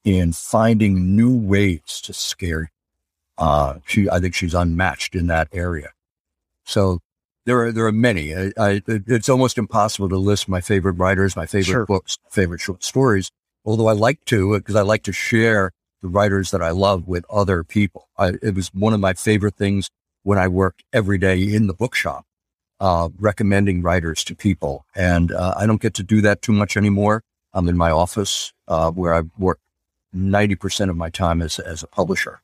in 0.03 0.31
finding 0.31 1.15
new 1.15 1.35
ways 1.35 1.99
to 2.03 2.13
scare. 2.13 2.71
Uh, 3.37 3.75
she, 3.85 4.09
I 4.09 4.19
think 4.19 4.33
she's 4.33 4.53
unmatched 4.53 5.15
in 5.15 5.27
that 5.27 5.49
area. 5.51 5.89
So 6.63 6.99
there 7.45 7.59
are 7.63 7.71
there 7.71 7.85
are 7.85 7.91
many. 7.91 8.35
I, 8.35 8.51
I, 8.57 8.81
it's 8.87 9.29
almost 9.29 9.57
impossible 9.57 10.09
to 10.09 10.17
list 10.17 10.47
my 10.49 10.61
favorite 10.61 10.93
writers, 10.93 11.35
my 11.35 11.45
favorite 11.45 11.65
Sure. 11.65 11.85
books, 11.85 12.17
favorite 12.29 12.61
short 12.61 12.83
stories. 12.83 13.31
Although 13.65 13.87
I 13.87 13.93
like 13.93 14.23
to, 14.25 14.57
because 14.57 14.75
I 14.75 14.81
like 14.81 15.03
to 15.03 15.11
share 15.11 15.71
the 16.01 16.07
writers 16.07 16.51
that 16.51 16.61
I 16.61 16.69
love 16.69 17.07
with 17.07 17.25
other 17.29 17.63
people. 17.63 18.07
I, 18.17 18.33
it 18.41 18.55
was 18.55 18.67
one 18.73 18.93
of 18.93 18.99
my 18.99 19.13
favorite 19.13 19.55
things 19.55 19.89
when 20.23 20.37
I 20.37 20.47
worked 20.47 20.83
every 20.93 21.17
day 21.17 21.41
in 21.41 21.67
the 21.67 21.73
bookshop, 21.73 22.25
uh, 22.79 23.09
recommending 23.17 23.81
writers 23.81 24.23
to 24.25 24.35
people. 24.35 24.85
And 24.95 25.31
uh, 25.31 25.55
I 25.57 25.65
don't 25.65 25.81
get 25.81 25.93
to 25.95 26.03
do 26.03 26.21
that 26.21 26.41
too 26.41 26.51
much 26.51 26.77
anymore. 26.77 27.23
I'm 27.53 27.67
in 27.67 27.77
my 27.77 27.89
office 27.91 28.53
uh, 28.67 28.91
where 28.91 29.13
I 29.15 29.23
work 29.37 29.59
90% 30.15 30.89
of 30.89 30.97
my 30.97 31.09
time 31.09 31.41
as, 31.41 31.57
as 31.59 31.83
a 31.83 31.87
publisher. 31.87 32.41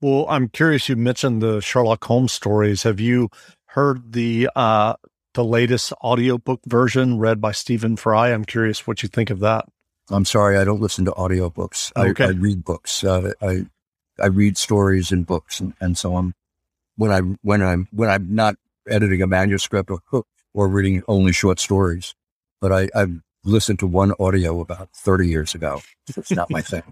Well, 0.00 0.26
I'm 0.28 0.48
curious. 0.48 0.88
You 0.88 0.96
mentioned 0.96 1.42
the 1.42 1.60
Sherlock 1.60 2.04
Holmes 2.04 2.32
stories. 2.32 2.84
Have 2.84 3.00
you 3.00 3.28
heard 3.66 4.12
the 4.12 4.48
uh, 4.56 4.94
the 5.34 5.44
latest 5.44 5.92
audiobook 6.02 6.60
version 6.66 7.18
read 7.18 7.40
by 7.40 7.52
Stephen 7.52 7.96
Fry? 7.96 8.28
I'm 8.28 8.44
curious 8.44 8.86
what 8.86 9.02
you 9.02 9.08
think 9.08 9.30
of 9.30 9.40
that. 9.40 9.66
I'm 10.10 10.24
sorry, 10.24 10.56
I 10.58 10.64
don't 10.64 10.80
listen 10.80 11.04
to 11.04 11.12
audiobooks. 11.12 11.92
Okay. 11.96 12.24
I, 12.24 12.28
I 12.28 12.30
read 12.30 12.64
books. 12.64 13.04
Uh, 13.04 13.32
I 13.42 13.66
I 14.20 14.26
read 14.26 14.56
stories 14.56 15.12
in 15.12 15.24
books, 15.24 15.60
and, 15.60 15.74
and 15.80 15.96
so 15.96 16.14
on. 16.14 16.34
When 16.96 17.10
I 17.10 17.20
when 17.42 17.62
I'm 17.62 17.88
when 17.92 18.08
I'm 18.08 18.34
not 18.34 18.56
editing 18.88 19.22
a 19.22 19.26
manuscript 19.26 19.90
or 19.90 20.24
or 20.54 20.68
reading 20.68 21.02
only 21.08 21.32
short 21.32 21.60
stories, 21.60 22.14
but 22.60 22.72
I 22.72 22.88
I've 22.94 23.20
listened 23.44 23.78
to 23.80 23.86
one 23.86 24.12
audio 24.18 24.60
about 24.60 24.90
30 24.94 25.28
years 25.28 25.54
ago. 25.54 25.80
It's 26.08 26.30
not 26.30 26.50
my 26.50 26.60
thing. 26.62 26.82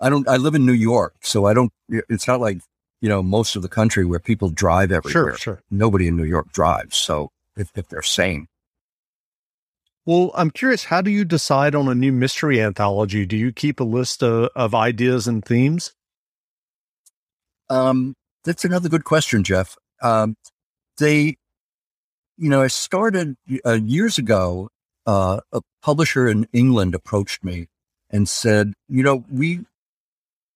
I 0.00 0.08
don't. 0.08 0.28
I 0.28 0.36
live 0.36 0.54
in 0.54 0.64
New 0.64 0.72
York, 0.72 1.14
so 1.22 1.46
I 1.46 1.54
don't. 1.54 1.72
It's 1.88 2.26
not 2.26 2.40
like 2.40 2.60
you 3.00 3.08
know 3.08 3.22
most 3.22 3.56
of 3.56 3.62
the 3.62 3.68
country 3.68 4.04
where 4.04 4.20
people 4.20 4.48
drive 4.48 4.92
everywhere. 4.92 5.32
Sure, 5.32 5.36
sure. 5.36 5.62
Nobody 5.70 6.08
in 6.08 6.16
New 6.16 6.24
York 6.24 6.52
drives, 6.52 6.96
so 6.96 7.30
if, 7.56 7.70
if 7.76 7.88
they're 7.88 8.02
sane. 8.02 8.46
Well, 10.06 10.30
I'm 10.34 10.50
curious. 10.50 10.84
How 10.84 11.02
do 11.02 11.10
you 11.10 11.24
decide 11.24 11.74
on 11.74 11.86
a 11.86 11.94
new 11.94 12.12
mystery 12.12 12.60
anthology? 12.60 13.26
Do 13.26 13.36
you 13.36 13.52
keep 13.52 13.80
a 13.80 13.84
list 13.84 14.22
of, 14.22 14.48
of 14.56 14.74
ideas 14.74 15.28
and 15.28 15.44
themes? 15.44 15.92
Um, 17.68 18.14
that's 18.44 18.64
another 18.64 18.88
good 18.88 19.04
question, 19.04 19.44
Jeff. 19.44 19.76
Um, 20.02 20.36
they, 20.98 21.36
you 22.36 22.48
know, 22.48 22.62
I 22.62 22.68
started 22.68 23.36
uh, 23.64 23.72
years 23.72 24.18
ago. 24.18 24.70
Uh, 25.06 25.40
a 25.52 25.60
publisher 25.82 26.28
in 26.28 26.46
England 26.52 26.94
approached 26.94 27.42
me 27.42 27.68
and 28.10 28.28
said, 28.28 28.74
you 28.88 29.02
know, 29.02 29.24
we, 29.30 29.60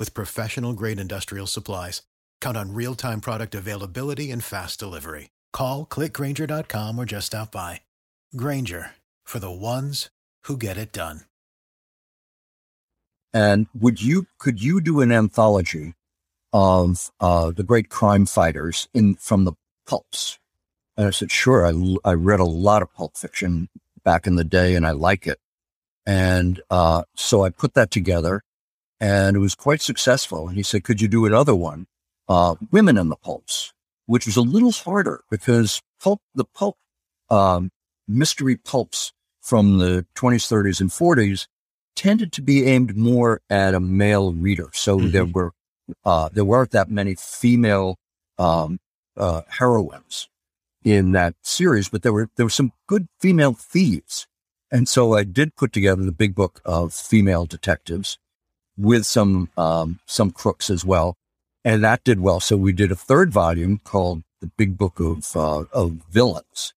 with 0.00 0.14
professional 0.14 0.72
grade 0.72 0.98
industrial 0.98 1.46
supplies. 1.46 2.02
Count 2.40 2.56
on 2.56 2.74
real 2.74 2.96
time 2.96 3.20
product 3.20 3.54
availability 3.54 4.32
and 4.32 4.42
fast 4.42 4.80
delivery. 4.80 5.30
Call 5.52 5.86
clickgrainger.com 5.86 6.98
or 6.98 7.04
just 7.04 7.28
stop 7.28 7.52
by. 7.52 7.82
Grainger 8.34 8.96
for 9.24 9.38
the 9.38 9.50
ones 9.52 10.08
who 10.44 10.56
get 10.56 10.76
it 10.76 10.92
done. 10.92 11.20
And 13.32 13.68
would 13.78 14.02
you 14.02 14.26
could 14.38 14.62
you 14.62 14.80
do 14.80 15.00
an 15.00 15.12
anthology 15.12 15.94
of 16.52 17.12
uh, 17.20 17.52
the 17.52 17.62
great 17.62 17.88
crime 17.88 18.26
fighters 18.26 18.88
in 18.92 19.14
from 19.14 19.44
the 19.44 19.52
pulps? 19.86 20.38
And 20.96 21.06
I 21.06 21.10
said, 21.10 21.30
sure. 21.30 21.64
I, 21.64 21.96
I 22.04 22.14
read 22.14 22.40
a 22.40 22.44
lot 22.44 22.82
of 22.82 22.92
pulp 22.92 23.16
fiction 23.16 23.68
back 24.04 24.26
in 24.26 24.34
the 24.34 24.44
day, 24.44 24.74
and 24.74 24.86
I 24.86 24.90
like 24.90 25.26
it. 25.26 25.38
And 26.04 26.60
uh, 26.70 27.04
so 27.14 27.44
I 27.44 27.50
put 27.50 27.74
that 27.74 27.90
together, 27.90 28.42
and 29.00 29.36
it 29.36 29.40
was 29.40 29.54
quite 29.54 29.80
successful. 29.80 30.48
And 30.48 30.56
he 30.56 30.62
said, 30.62 30.84
could 30.84 31.00
you 31.00 31.08
do 31.08 31.26
another 31.26 31.54
one, 31.54 31.86
uh, 32.28 32.54
women 32.70 32.98
in 32.98 33.08
the 33.08 33.16
pulps, 33.16 33.72
which 34.06 34.26
was 34.26 34.36
a 34.36 34.42
little 34.42 34.72
harder 34.72 35.22
because 35.30 35.80
pulp 36.02 36.20
the 36.34 36.44
pulp 36.44 36.76
um, 37.30 37.70
mystery 38.06 38.56
pulps 38.56 39.12
from 39.40 39.78
the 39.78 40.06
20s, 40.14 40.46
30s, 40.48 40.80
and 40.80 40.90
40s 40.90 41.46
tended 41.96 42.32
to 42.32 42.42
be 42.42 42.66
aimed 42.66 42.96
more 42.96 43.40
at 43.48 43.74
a 43.74 43.80
male 43.80 44.32
reader. 44.32 44.70
So 44.74 44.98
Mhm. 44.98 45.12
there 45.12 45.24
were 45.26 45.52
uh, 46.04 46.28
there 46.32 46.44
weren't 46.44 46.70
that 46.70 46.88
many 46.88 47.16
female 47.16 47.96
um, 48.38 48.78
uh, 49.16 49.42
heroines 49.48 50.28
in 50.84 51.10
that 51.12 51.34
series, 51.42 51.88
but 51.88 52.02
there 52.02 52.12
were 52.12 52.30
there 52.36 52.46
were 52.46 52.50
some 52.50 52.72
good 52.86 53.08
female 53.20 53.54
thieves, 53.54 54.26
and 54.70 54.88
so 54.88 55.14
I 55.14 55.24
did 55.24 55.56
put 55.56 55.72
together 55.72 56.04
the 56.04 56.12
big 56.12 56.34
book 56.34 56.60
of 56.64 56.94
female 56.94 57.44
detectives 57.44 58.18
with 58.80 59.06
some 59.06 59.48
um, 59.56 60.00
some 60.06 60.30
crooks 60.30 60.70
as 60.70 60.84
well, 60.84 61.16
and 61.64 61.84
that 61.84 62.04
did 62.04 62.20
well. 62.20 62.40
So 62.40 62.56
we 62.56 62.72
did 62.72 62.92
a 62.92 62.96
third 62.96 63.32
volume 63.32 63.80
called 63.84 64.22
the 64.40 64.50
Big 64.56 64.76
Book 64.78 65.00
of 65.00 65.36
uh, 65.36 65.64
of 65.72 65.92
Villains, 66.10 66.74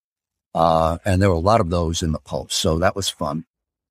uh, 0.54 0.98
and 1.06 1.22
there 1.22 1.30
were 1.30 1.36
a 1.36 1.40
lot 1.40 1.62
of 1.62 1.70
those 1.70 2.04
in 2.04 2.12
the 2.12 2.20
pulp. 2.20 2.52
So 2.52 2.78
that 2.80 2.96
was 2.96 3.10
fun 3.10 3.46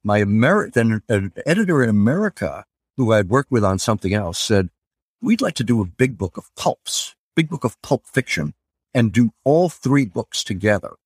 my 0.04 0.18
American 0.18 1.02
an 1.08 1.32
editor 1.46 1.82
in 1.82 1.88
America 1.88 2.64
who 2.96 3.12
I'd 3.12 3.28
worked 3.28 3.50
with 3.50 3.64
on 3.64 3.78
something 3.78 4.12
else 4.12 4.38
said, 4.38 4.68
we'd 5.20 5.40
like 5.40 5.54
to 5.54 5.64
do 5.64 5.80
a 5.80 5.86
big 5.86 6.18
book 6.18 6.36
of 6.36 6.54
pulps, 6.56 7.14
big 7.34 7.48
book 7.48 7.64
of 7.64 7.80
pulp 7.82 8.06
fiction 8.06 8.54
and 8.92 9.12
do 9.12 9.32
all 9.44 9.68
three 9.68 10.04
books 10.04 10.44
together. 10.44 10.96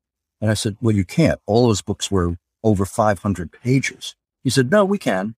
And 0.40 0.50
I 0.50 0.54
said, 0.54 0.76
well, 0.80 0.94
you 0.94 1.04
can't. 1.04 1.40
All 1.46 1.66
those 1.66 1.82
books 1.82 2.10
were 2.10 2.36
over 2.64 2.84
500 2.84 3.52
pages. 3.52 4.16
He 4.42 4.50
said, 4.50 4.70
no, 4.70 4.84
we 4.84 4.98
can. 4.98 5.36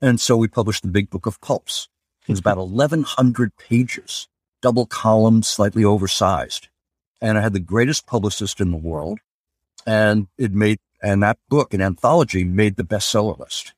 And 0.00 0.20
so 0.20 0.36
we 0.36 0.48
published 0.48 0.82
the 0.82 0.88
big 0.88 1.10
book 1.10 1.26
of 1.26 1.40
pulps. 1.40 1.88
It 2.26 2.32
was 2.32 2.40
about 2.40 2.58
1100 2.58 3.56
pages, 3.56 4.28
double 4.62 4.86
column, 4.86 5.42
slightly 5.42 5.84
oversized. 5.84 6.68
And 7.20 7.36
I 7.36 7.42
had 7.42 7.52
the 7.52 7.60
greatest 7.60 8.06
publicist 8.06 8.60
in 8.60 8.70
the 8.70 8.76
world 8.76 9.20
and 9.86 10.28
it 10.38 10.52
made 10.52 10.78
And 11.02 11.22
that 11.22 11.38
book, 11.48 11.72
an 11.72 11.80
anthology, 11.80 12.44
made 12.44 12.76
the 12.76 12.84
bestseller 12.84 13.38
list. 13.38 13.72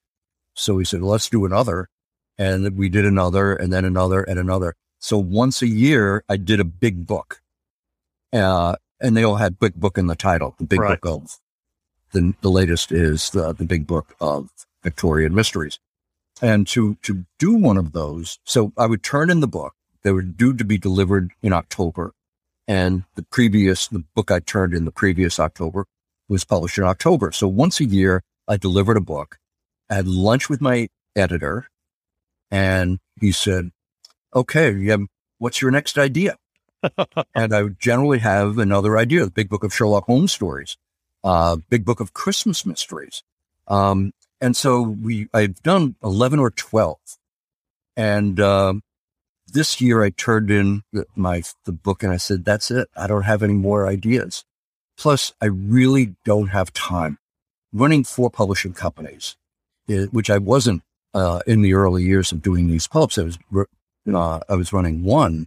So 0.55 0.79
he 0.79 0.85
said, 0.85 1.03
let's 1.03 1.29
do 1.29 1.45
another. 1.45 1.89
And 2.37 2.77
we 2.77 2.89
did 2.89 3.07
another 3.07 3.55
and 3.55 3.73
then 3.73 3.85
another 3.85 4.23
and 4.23 4.39
another. 4.39 4.75
So 4.99 5.19
once 5.19 5.63
a 5.63 5.69
year, 5.69 6.25
I 6.29 6.37
did 6.37 6.59
a 6.59 6.65
big 6.65 7.07
book. 7.07 7.41
Uh, 8.33 8.75
and 9.01 9.17
they 9.17 9.23
all 9.23 9.37
had 9.37 9.61
big 9.61 9.75
book 9.75 9.99
in 9.99 10.09
the 10.09 10.17
title, 10.17 10.55
the 10.59 10.65
big 10.65 10.81
right. 10.81 11.01
book 11.01 11.23
of 11.23 11.39
the, 12.13 12.35
the 12.41 12.51
latest 12.51 12.93
is 12.93 13.31
the, 13.31 13.53
the 13.53 13.65
big 13.65 13.87
book 13.87 14.15
of 14.21 14.51
Victorian 14.83 15.35
mysteries. 15.35 15.79
And 16.41 16.67
to, 16.69 16.97
to 17.03 17.25
do 17.39 17.55
one 17.55 17.77
of 17.77 17.93
those, 17.93 18.39
so 18.45 18.73
I 18.77 18.87
would 18.87 19.03
turn 19.03 19.31
in 19.31 19.41
the 19.41 19.47
book. 19.47 19.75
They 20.03 20.11
were 20.11 20.23
due 20.23 20.55
to 20.55 20.65
be 20.65 20.79
delivered 20.79 21.31
in 21.43 21.53
October. 21.53 22.13
And 22.67 23.05
the 23.15 23.23
previous, 23.23 23.87
the 23.87 24.05
book 24.15 24.31
I 24.31 24.41
turned 24.41 24.75
in 24.75 24.85
the 24.85 24.91
previous 24.91 25.39
October 25.39 25.87
was 26.29 26.45
published 26.45 26.79
in 26.79 26.85
October. 26.85 27.31
So 27.33 27.47
once 27.47 27.81
a 27.81 27.85
year, 27.85 28.23
I 28.49 28.57
delivered 28.57 28.97
a 28.97 29.03
book. 29.03 29.39
I 29.91 29.95
had 29.97 30.09
lunch 30.09 30.49
with 30.49 30.61
my 30.61 30.89
editor 31.15 31.69
and 32.51 32.99
he 33.21 33.33
said, 33.33 33.71
okay, 34.35 34.87
have, 34.87 35.03
what's 35.39 35.61
your 35.61 35.71
next 35.71 35.99
idea? 35.99 36.37
and 37.35 37.55
I 37.55 37.63
would 37.63 37.79
generally 37.79 38.19
have 38.19 38.59
another 38.59 38.99
idea, 38.99 39.25
the 39.25 39.31
big 39.31 39.49
book 39.49 39.65
of 39.65 39.75
Sherlock 39.75 40.05
Holmes 40.05 40.33
stories, 40.33 40.77
uh, 41.23 41.57
big 41.69 41.85
book 41.85 42.01
of 42.01 42.13
Christmas 42.13 42.67
mysteries. 42.67 43.23
Um, 43.69 44.13
and 44.43 44.55
so 44.57 44.83
we, 44.83 45.29
I've 45.33 45.63
done 45.63 45.97
11 46.03 46.39
or 46.39 46.51
12. 46.51 46.99
And, 47.97 48.41
um, 48.41 48.83
this 49.47 49.81
year 49.81 50.03
I 50.03 50.11
turned 50.11 50.51
in 50.51 50.83
my, 51.15 51.43
the 51.65 51.73
book 51.73 52.03
and 52.03 52.13
I 52.13 52.17
said, 52.17 52.45
that's 52.45 52.71
it. 52.71 52.89
I 52.97 53.07
don't 53.07 53.23
have 53.23 53.43
any 53.43 53.55
more 53.55 53.87
ideas. 53.87 54.45
Plus, 54.97 55.33
I 55.41 55.47
really 55.47 56.15
don't 56.25 56.49
have 56.49 56.73
time 56.73 57.19
running 57.73 58.05
four 58.05 58.31
publishing 58.31 58.73
companies, 58.73 59.37
eh, 59.89 60.07
which 60.11 60.31
I 60.31 60.39
wasn't 60.39 60.83
uh, 61.15 61.41
in 61.47 61.63
the 61.63 61.75
early 61.75 62.03
years 62.03 62.33
of 62.33 62.43
doing 62.43 62.69
these 62.69 62.87
pulps. 62.87 63.19
I 63.19 63.23
was 63.23 63.39
uh, 64.13 64.41
I 64.49 64.55
was 64.55 64.73
running 64.73 65.05
one. 65.05 65.47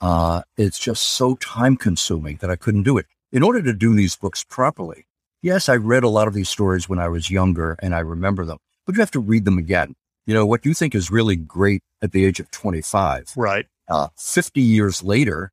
Uh, 0.00 0.42
it's 0.56 0.78
just 0.78 1.02
so 1.02 1.34
time 1.36 1.76
consuming 1.76 2.36
that 2.40 2.50
I 2.50 2.56
couldn't 2.56 2.82
do 2.82 2.98
it. 2.98 3.06
In 3.32 3.42
order 3.42 3.62
to 3.62 3.72
do 3.72 3.94
these 3.94 4.16
books 4.16 4.44
properly, 4.44 5.06
yes, 5.44 5.68
I 5.68 5.76
read 5.76 6.02
a 6.02 6.08
lot 6.08 6.26
of 6.26 6.34
these 6.34 6.48
stories 6.48 6.88
when 6.88 6.98
I 6.98 7.08
was 7.08 7.30
younger 7.30 7.76
and 7.80 7.94
I 7.94 8.00
remember 8.00 8.44
them, 8.44 8.58
but 8.86 8.96
you 8.96 9.00
have 9.00 9.10
to 9.12 9.20
read 9.20 9.44
them 9.44 9.58
again. 9.58 9.94
You 10.26 10.34
know, 10.34 10.46
what 10.46 10.64
you 10.64 10.74
think 10.74 10.94
is 10.94 11.10
really 11.10 11.36
great 11.36 11.82
at 12.02 12.12
the 12.12 12.24
age 12.24 12.40
of 12.40 12.50
25. 12.50 13.32
Right. 13.36 13.66
Uh, 13.88 14.08
50 14.16 14.60
years 14.60 15.02
later, 15.02 15.52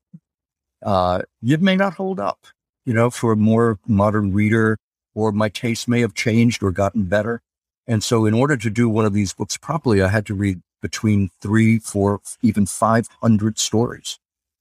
uh, 0.81 1.21
it 1.43 1.61
may 1.61 1.75
not 1.75 1.95
hold 1.95 2.19
up 2.19 2.47
you 2.85 2.93
know, 2.93 3.09
for 3.09 3.31
a 3.31 3.37
more 3.37 3.79
modern 3.87 4.33
reader, 4.33 4.77
or 5.13 5.31
my 5.31 5.49
taste 5.49 5.87
may 5.87 6.01
have 6.01 6.13
changed 6.13 6.63
or 6.63 6.71
gotten 6.71 7.03
better. 7.03 7.41
And 7.87 8.03
so 8.03 8.25
in 8.25 8.33
order 8.33 8.57
to 8.57 8.69
do 8.69 8.89
one 8.89 9.05
of 9.05 9.13
these 9.13 9.33
books 9.33 9.57
properly, 9.57 10.01
I 10.01 10.07
had 10.07 10.25
to 10.27 10.33
read 10.33 10.61
between 10.81 11.29
three, 11.41 11.79
four, 11.79 12.21
even 12.41 12.65
500 12.65 13.59
stories 13.59 14.19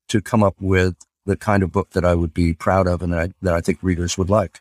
to 0.08 0.20
come 0.20 0.42
up 0.42 0.56
with 0.60 0.96
the 1.25 1.37
kind 1.37 1.62
of 1.62 1.72
book 1.72 1.90
that 1.90 2.04
I 2.04 2.14
would 2.14 2.34
be 2.34 2.52
proud 2.52 2.87
of 2.87 3.02
and 3.02 3.12
that 3.12 3.20
I, 3.20 3.32
that 3.42 3.54
I 3.54 3.60
think 3.60 3.78
readers 3.82 4.18
would 4.18 4.30
like. 4.30 4.60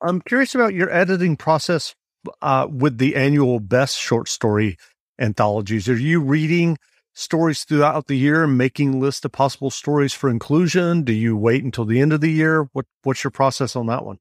I'm 0.00 0.20
curious 0.20 0.54
about 0.54 0.74
your 0.74 0.90
editing 0.90 1.36
process 1.36 1.94
uh, 2.42 2.66
with 2.70 2.98
the 2.98 3.16
annual 3.16 3.60
best 3.60 3.98
short 3.98 4.28
story 4.28 4.76
anthologies. 5.18 5.88
Are 5.88 5.96
you 5.96 6.20
reading 6.20 6.78
stories 7.14 7.64
throughout 7.64 8.06
the 8.06 8.16
year 8.16 8.44
and 8.44 8.56
making 8.56 9.00
lists 9.00 9.24
of 9.24 9.32
possible 9.32 9.70
stories 9.70 10.12
for 10.12 10.30
inclusion? 10.30 11.02
Do 11.02 11.12
you 11.12 11.36
wait 11.36 11.64
until 11.64 11.84
the 11.84 12.00
end 12.00 12.12
of 12.12 12.20
the 12.20 12.30
year? 12.30 12.68
What 12.72 12.86
What's 13.02 13.24
your 13.24 13.30
process 13.30 13.74
on 13.74 13.86
that 13.86 14.04
one? 14.04 14.18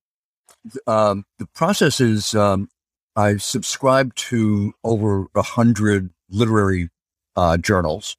Um, 0.85 1.25
the 1.37 1.47
process 1.47 1.99
is 1.99 2.33
um, 2.35 2.69
I 3.15 3.37
subscribe 3.37 4.15
to 4.15 4.73
over 4.83 5.27
a 5.35 5.43
hundred 5.43 6.09
literary 6.29 6.89
uh, 7.35 7.57
journals. 7.57 8.17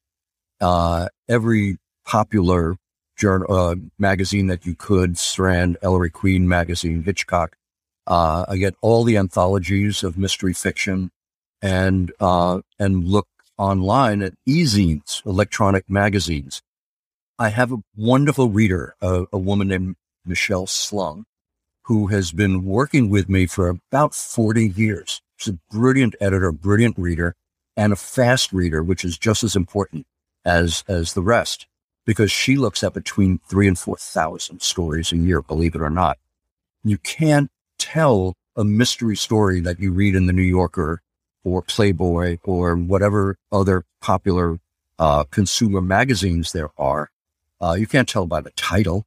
Uh, 0.60 1.08
every 1.28 1.78
popular 2.04 2.76
journal 3.16 3.52
uh, 3.52 3.74
magazine 3.98 4.46
that 4.46 4.64
you 4.64 4.74
could, 4.74 5.18
Strand, 5.18 5.76
Ellery 5.82 6.10
Queen 6.10 6.48
magazine, 6.48 7.02
Hitchcock. 7.02 7.57
Uh, 8.08 8.46
I 8.48 8.56
get 8.56 8.74
all 8.80 9.04
the 9.04 9.18
anthologies 9.18 10.02
of 10.02 10.16
mystery 10.16 10.54
fiction 10.54 11.10
and 11.60 12.10
uh, 12.18 12.60
and 12.78 13.06
look 13.06 13.28
online 13.58 14.22
at 14.22 14.32
e-zines, 14.46 15.24
electronic 15.26 15.90
magazines. 15.90 16.62
I 17.38 17.50
have 17.50 17.70
a 17.70 17.82
wonderful 17.96 18.48
reader, 18.48 18.94
a, 19.02 19.26
a 19.30 19.38
woman 19.38 19.68
named 19.68 19.96
Michelle 20.24 20.66
Slung, 20.66 21.26
who 21.82 22.06
has 22.06 22.32
been 22.32 22.64
working 22.64 23.10
with 23.10 23.28
me 23.28 23.44
for 23.44 23.68
about 23.68 24.14
40 24.14 24.68
years. 24.70 25.20
She's 25.36 25.54
a 25.54 25.58
brilliant 25.70 26.16
editor, 26.18 26.50
brilliant 26.50 26.98
reader, 26.98 27.36
and 27.76 27.92
a 27.92 27.96
fast 27.96 28.54
reader, 28.54 28.82
which 28.82 29.04
is 29.04 29.18
just 29.18 29.44
as 29.44 29.54
important 29.54 30.06
as, 30.46 30.82
as 30.88 31.12
the 31.12 31.22
rest, 31.22 31.66
because 32.06 32.32
she 32.32 32.56
looks 32.56 32.82
at 32.82 32.94
between 32.94 33.38
three 33.46 33.68
and 33.68 33.78
4,000 33.78 34.62
stories 34.62 35.12
a 35.12 35.16
year, 35.16 35.42
believe 35.42 35.74
it 35.74 35.82
or 35.82 35.90
not. 35.90 36.18
You 36.82 36.98
can't 36.98 37.50
tell 37.78 38.34
a 38.56 38.64
mystery 38.64 39.16
story 39.16 39.60
that 39.60 39.80
you 39.80 39.92
read 39.92 40.14
in 40.14 40.26
the 40.26 40.32
New 40.32 40.42
Yorker 40.42 41.00
or 41.44 41.62
Playboy 41.62 42.38
or 42.44 42.76
whatever 42.76 43.36
other 43.52 43.84
popular 44.00 44.58
uh, 44.98 45.24
consumer 45.24 45.80
magazines 45.80 46.52
there 46.52 46.70
are. 46.76 47.10
Uh, 47.60 47.76
you 47.78 47.86
can't 47.86 48.08
tell 48.08 48.26
by 48.26 48.40
the 48.40 48.50
title. 48.50 49.06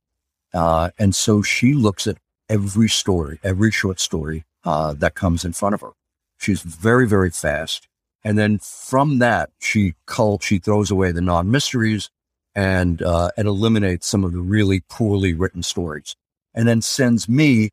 Uh, 0.54 0.90
and 0.98 1.16
so 1.16 1.42
she 1.42 1.74
looks 1.74 2.08
at 2.08 2.18
every 2.50 2.90
story, 2.90 3.40
every 3.44 3.72
short 3.72 4.00
story 4.00 4.44
uh, 4.66 4.94
that 4.94 5.16
comes 5.16 5.46
in 5.46 5.54
front 5.54 5.76
of 5.76 5.82
her. 5.82 5.92
She's 6.38 6.62
very, 6.62 7.08
very 7.08 7.30
fast. 7.30 7.88
And 8.24 8.38
then 8.38 8.60
from 8.60 9.20
that, 9.20 9.50
she 9.60 9.96
cull, 10.06 10.40
she 10.40 10.60
throws 10.60 10.92
away 10.92 11.12
the 11.12 11.22
non-mysteries 11.22 12.10
and, 12.54 13.02
uh, 13.02 13.32
and 13.38 13.48
eliminates 13.48 14.08
some 14.08 14.24
of 14.24 14.34
the 14.34 14.42
really 14.42 14.82
poorly 14.90 15.34
written 15.34 15.64
stories 15.64 16.16
and 16.54 16.68
then 16.68 16.82
sends 16.82 17.30
me 17.30 17.70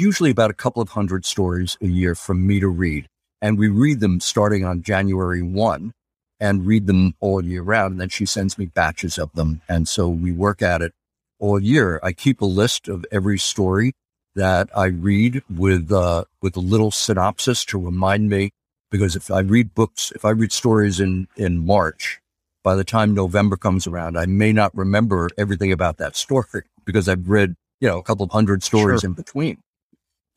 usually 0.00 0.30
about 0.30 0.50
a 0.50 0.54
couple 0.54 0.82
of 0.82 0.90
hundred 0.90 1.24
stories 1.24 1.76
a 1.80 1.86
year 1.86 2.14
from 2.14 2.46
me 2.46 2.60
to 2.60 2.68
read 2.68 3.06
and 3.42 3.58
we 3.58 3.68
read 3.68 4.00
them 4.00 4.20
starting 4.20 4.64
on 4.64 4.82
January 4.82 5.42
1 5.42 5.92
and 6.38 6.66
read 6.66 6.86
them 6.86 7.14
all 7.20 7.44
year 7.44 7.62
round. 7.62 7.92
And 7.92 8.00
then 8.00 8.08
she 8.08 8.26
sends 8.26 8.58
me 8.58 8.66
batches 8.66 9.18
of 9.18 9.32
them. 9.32 9.60
And 9.68 9.88
so 9.88 10.08
we 10.08 10.32
work 10.32 10.62
at 10.62 10.82
it 10.82 10.92
all 11.38 11.62
year. 11.62 12.00
I 12.02 12.12
keep 12.12 12.40
a 12.40 12.46
list 12.46 12.88
of 12.88 13.04
every 13.10 13.38
story 13.38 13.92
that 14.34 14.68
I 14.76 14.86
read 14.86 15.42
with, 15.50 15.90
uh, 15.90 16.24
with 16.40 16.56
a 16.56 16.60
little 16.60 16.90
synopsis 16.90 17.64
to 17.66 17.78
remind 17.78 18.28
me, 18.28 18.50
because 18.90 19.16
if 19.16 19.30
I 19.30 19.40
read 19.40 19.74
books, 19.74 20.12
if 20.14 20.24
I 20.24 20.30
read 20.30 20.52
stories 20.52 21.00
in, 21.00 21.28
in 21.36 21.64
March, 21.66 22.20
by 22.62 22.74
the 22.74 22.84
time 22.84 23.14
November 23.14 23.56
comes 23.56 23.86
around, 23.86 24.18
I 24.18 24.26
may 24.26 24.52
not 24.52 24.76
remember 24.76 25.30
everything 25.38 25.72
about 25.72 25.96
that 25.96 26.14
story 26.24 26.64
because 26.84 27.08
I've 27.08 27.28
read, 27.28 27.54
you 27.80 27.88
know, 27.88 27.98
a 27.98 28.02
couple 28.02 28.24
of 28.24 28.32
hundred 28.32 28.62
stories 28.62 29.00
sure. 29.00 29.08
in 29.08 29.14
between. 29.14 29.58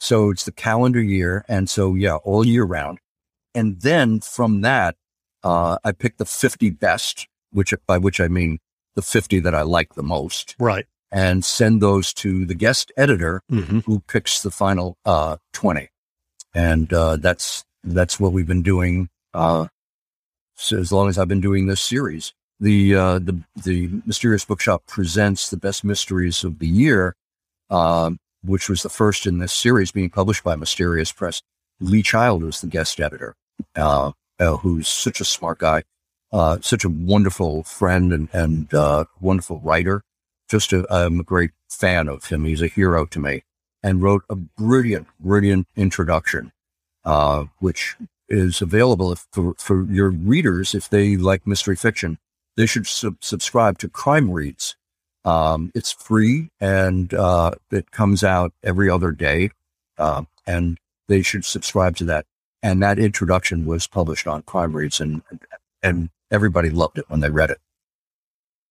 So 0.04 0.32
it's 0.32 0.44
the 0.44 0.52
calendar 0.52 1.02
year. 1.02 1.46
And 1.48 1.70
so, 1.70 1.96
yeah, 1.96 2.16
all 2.16 2.46
year 2.46 2.66
round. 2.66 3.00
And 3.56 3.80
then 3.80 4.20
from 4.20 4.60
that, 4.60 4.98
uh, 5.44 5.78
I 5.82 5.94
picked 5.94 6.18
the 6.18 6.26
50 6.26 6.72
best, 6.72 7.26
which 7.52 7.74
by 7.88 7.98
which 8.00 8.20
I 8.20 8.28
mean 8.28 8.60
the 8.96 9.02
50 9.02 9.40
that 9.40 9.56
I 9.56 9.62
like 9.62 9.96
the 9.96 10.04
most. 10.04 10.58
Right. 10.60 10.86
And 11.10 11.46
send 11.46 11.82
those 11.82 12.14
to 12.16 12.46
the 12.46 12.54
guest 12.54 12.92
editor 12.98 13.44
mm-hmm. 13.50 13.80
who 13.80 14.02
picks 14.02 14.42
the 14.42 14.52
final, 14.52 14.98
uh, 15.06 15.38
20. 15.54 15.88
And, 16.54 16.92
uh, 16.92 17.16
that's, 17.16 17.64
that's 17.82 18.20
what 18.20 18.34
we've 18.34 18.48
been 18.48 18.62
doing, 18.62 19.10
uh, 19.34 19.68
so 20.56 20.80
as 20.80 20.92
long 20.92 21.08
as 21.08 21.18
I've 21.18 21.30
been 21.30 21.42
doing 21.42 21.68
this 21.68 21.82
series. 21.82 22.34
The, 22.60 22.96
uh, 22.96 23.20
the, 23.20 23.42
the 23.64 23.90
Mysterious 24.06 24.44
Bookshop 24.44 24.86
presents 24.86 25.50
the 25.50 25.58
best 25.58 25.86
mysteries 25.86 26.44
of 26.44 26.60
the 26.60 26.68
year. 26.68 27.16
Uh, 27.70 28.12
which 28.44 28.70
was 28.70 28.84
the 28.84 28.90
first 28.90 29.26
in 29.26 29.40
this 29.40 29.54
series 29.54 29.92
being 29.92 30.10
published 30.10 30.44
by 30.44 30.56
Mysterious 30.56 31.12
Press. 31.12 31.42
Lee 31.80 32.04
Child 32.04 32.44
was 32.44 32.62
the 32.62 32.68
guest 32.68 33.00
editor, 33.00 33.36
uh, 33.76 34.12
uh, 34.40 34.58
who's 34.58 34.88
such 34.88 35.22
a 35.22 35.26
smart 35.26 35.60
guy, 35.60 35.84
uh, 36.32 36.58
such 36.62 36.84
a 36.84 36.90
wonderful 36.90 37.64
friend 37.64 38.14
and, 38.14 38.30
and 38.34 38.74
uh, 38.74 39.06
wonderful 39.20 39.60
writer. 39.60 40.04
Just 40.50 40.74
a, 40.74 40.86
I'm 40.94 41.20
a 41.20 41.24
great 41.24 41.52
fan 41.70 42.08
of 42.08 42.26
him. 42.26 42.46
He's 42.46 42.62
a 42.62 42.68
hero 42.68 43.06
to 43.08 43.20
me 43.20 43.44
and 43.82 44.02
wrote 44.02 44.24
a 44.30 44.36
brilliant, 44.36 45.08
brilliant 45.20 45.68
introduction, 45.76 46.52
uh, 47.06 47.46
which 47.60 47.96
is 48.30 48.62
available 48.62 49.16
for, 49.32 49.54
for 49.58 49.84
your 49.86 50.10
readers. 50.10 50.74
If 50.74 50.90
they 50.90 51.18
like 51.18 51.46
mystery 51.46 51.76
fiction, 51.76 52.18
they 52.56 52.66
should 52.66 52.88
sub- 52.88 53.24
subscribe 53.24 53.78
to 53.80 53.90
Crime 53.90 54.32
Reads 54.32 54.76
um, 55.26 55.72
it's 55.74 55.92
free 55.92 56.50
and 56.60 57.14
uh, 57.14 57.52
it 57.72 57.92
comes 57.92 58.24
out 58.24 58.54
every 58.64 58.90
other 58.90 59.12
day, 59.12 59.52
uh, 59.98 60.24
and 60.46 60.78
they 61.08 61.22
should 61.22 61.46
subscribe 61.46 61.96
to 61.98 62.06
that. 62.06 62.26
And 62.62 62.82
that 62.82 63.00
introduction 63.00 63.66
was 63.66 63.88
published 63.88 64.28
on 64.28 64.42
Crime 64.44 64.76
Reads, 64.76 65.02
and 65.02 65.22
and 65.82 66.10
everybody 66.32 66.70
loved 66.70 66.98
it 66.98 67.06
when 67.10 67.20
they 67.20 67.30
read 67.30 67.52
it. 67.52 67.60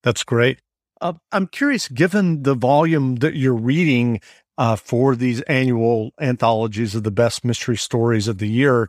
That's 0.03 0.25
great. 0.25 0.61
Uh, 1.01 1.15
I'm 1.31 1.47
curious, 1.47 1.89
given 1.89 2.43
the 2.43 2.55
volume 2.55 3.17
that 3.17 3.35
you're 3.35 3.55
reading, 3.55 4.21
uh, 4.59 4.77
for 4.77 5.17
these 5.17 5.41
annual 5.43 6.13
anthologies 6.21 6.95
of 6.95 7.03
the 7.03 7.11
best 7.11 7.45
mystery 7.45 7.77
stories 7.77 8.29
of 8.29 8.39
the 8.39 8.49
year. 8.49 8.89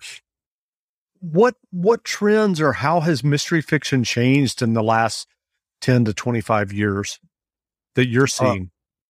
What 1.19 1.55
what 1.71 2.03
trends 2.03 2.59
or 2.59 2.73
how 2.73 2.99
has 2.99 3.23
mystery 3.23 3.61
fiction 3.61 4.03
changed 4.03 4.61
in 4.61 4.73
the 4.73 4.83
last 4.83 5.27
ten 5.81 6.05
to 6.05 6.13
twenty 6.13 6.41
five 6.41 6.73
years 6.73 7.19
that 7.95 8.07
you're 8.07 8.23
uh, 8.23 8.27
seeing? 8.27 8.63
Uh, 8.63 8.69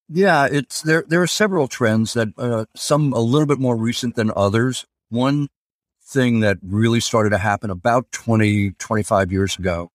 yeah, 0.09 0.47
it's 0.51 0.81
there. 0.81 1.03
There 1.07 1.21
are 1.21 1.27
several 1.27 1.67
trends 1.67 2.13
that 2.13 2.29
uh, 2.37 2.65
some 2.75 3.13
a 3.13 3.19
little 3.19 3.47
bit 3.47 3.59
more 3.59 3.75
recent 3.75 4.15
than 4.15 4.31
others. 4.35 4.85
One 5.09 5.47
thing 6.03 6.41
that 6.41 6.57
really 6.61 6.99
started 6.99 7.31
to 7.31 7.37
happen 7.37 7.69
about 7.69 8.11
20, 8.11 8.71
25 8.71 9.31
years 9.31 9.57
ago 9.57 9.91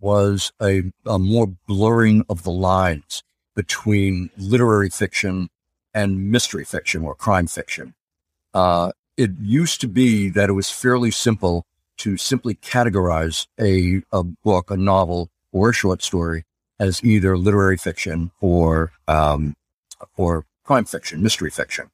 was 0.00 0.52
a, 0.60 0.84
a 1.06 1.18
more 1.18 1.46
blurring 1.66 2.24
of 2.28 2.42
the 2.42 2.50
lines 2.50 3.22
between 3.54 4.30
literary 4.38 4.88
fiction 4.88 5.50
and 5.92 6.30
mystery 6.30 6.64
fiction 6.64 7.02
or 7.02 7.14
crime 7.14 7.46
fiction. 7.46 7.94
Uh, 8.54 8.92
it 9.16 9.32
used 9.40 9.80
to 9.82 9.88
be 9.88 10.30
that 10.30 10.48
it 10.48 10.54
was 10.54 10.70
fairly 10.70 11.10
simple 11.10 11.66
to 11.98 12.16
simply 12.16 12.54
categorize 12.54 13.46
a, 13.60 14.02
a 14.10 14.24
book, 14.24 14.70
a 14.70 14.76
novel, 14.76 15.28
or 15.52 15.70
a 15.70 15.74
short 15.74 16.02
story 16.02 16.44
as 16.80 17.04
either 17.04 17.36
literary 17.36 17.76
fiction 17.76 18.32
or 18.40 18.90
um, 19.06 19.54
or 20.16 20.46
crime 20.64 20.86
fiction, 20.86 21.22
mystery 21.22 21.50
fiction. 21.50 21.90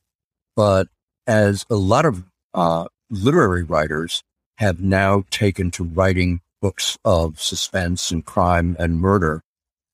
But 0.54 0.88
as 1.26 1.66
a 1.68 1.74
lot 1.74 2.06
of 2.06 2.24
uh, 2.54 2.86
literary 3.10 3.64
writers 3.64 4.22
have 4.58 4.80
now 4.80 5.24
taken 5.30 5.70
to 5.72 5.84
writing 5.84 6.40
books 6.62 6.96
of 7.04 7.42
suspense 7.42 8.10
and 8.10 8.24
crime 8.24 8.76
and 8.78 9.00
murder, 9.00 9.42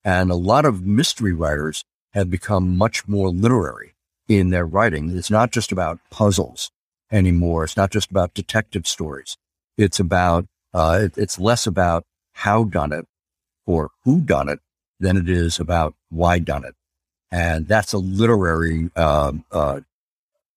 and 0.05 0.31
a 0.31 0.35
lot 0.35 0.63
of 0.63 0.85
mystery 0.85 1.33
writers 1.33 1.83
have 2.13 2.29
become 2.29 2.77
much 2.77 3.07
more 3.07 3.29
literary 3.29 3.95
in 4.29 4.51
their 4.51 4.65
writing. 4.65 5.17
It's 5.17 5.31
not 5.31 5.51
just 5.51 5.71
about 5.71 5.99
puzzles 6.11 6.71
anymore. 7.11 7.63
It's 7.63 7.75
not 7.75 7.91
just 7.91 8.11
about 8.11 8.35
detective 8.35 8.87
stories. 8.87 9.37
It's 9.75 9.99
about, 9.99 10.45
uh, 10.73 10.99
it, 11.03 11.17
it's 11.17 11.39
less 11.39 11.65
about 11.65 12.05
how 12.33 12.63
done 12.65 12.93
it 12.93 13.05
or 13.65 13.89
who 14.03 14.21
done 14.21 14.49
it 14.49 14.59
than 15.03 15.17
it 15.17 15.29
is 15.29 15.59
about 15.59 15.93
why 16.09 16.39
done 16.39 16.65
it. 16.65 16.75
And 17.31 17.67
that's 17.67 17.93
a 17.93 17.97
literary, 17.97 18.89
uh, 18.95 19.33
uh, 19.51 19.81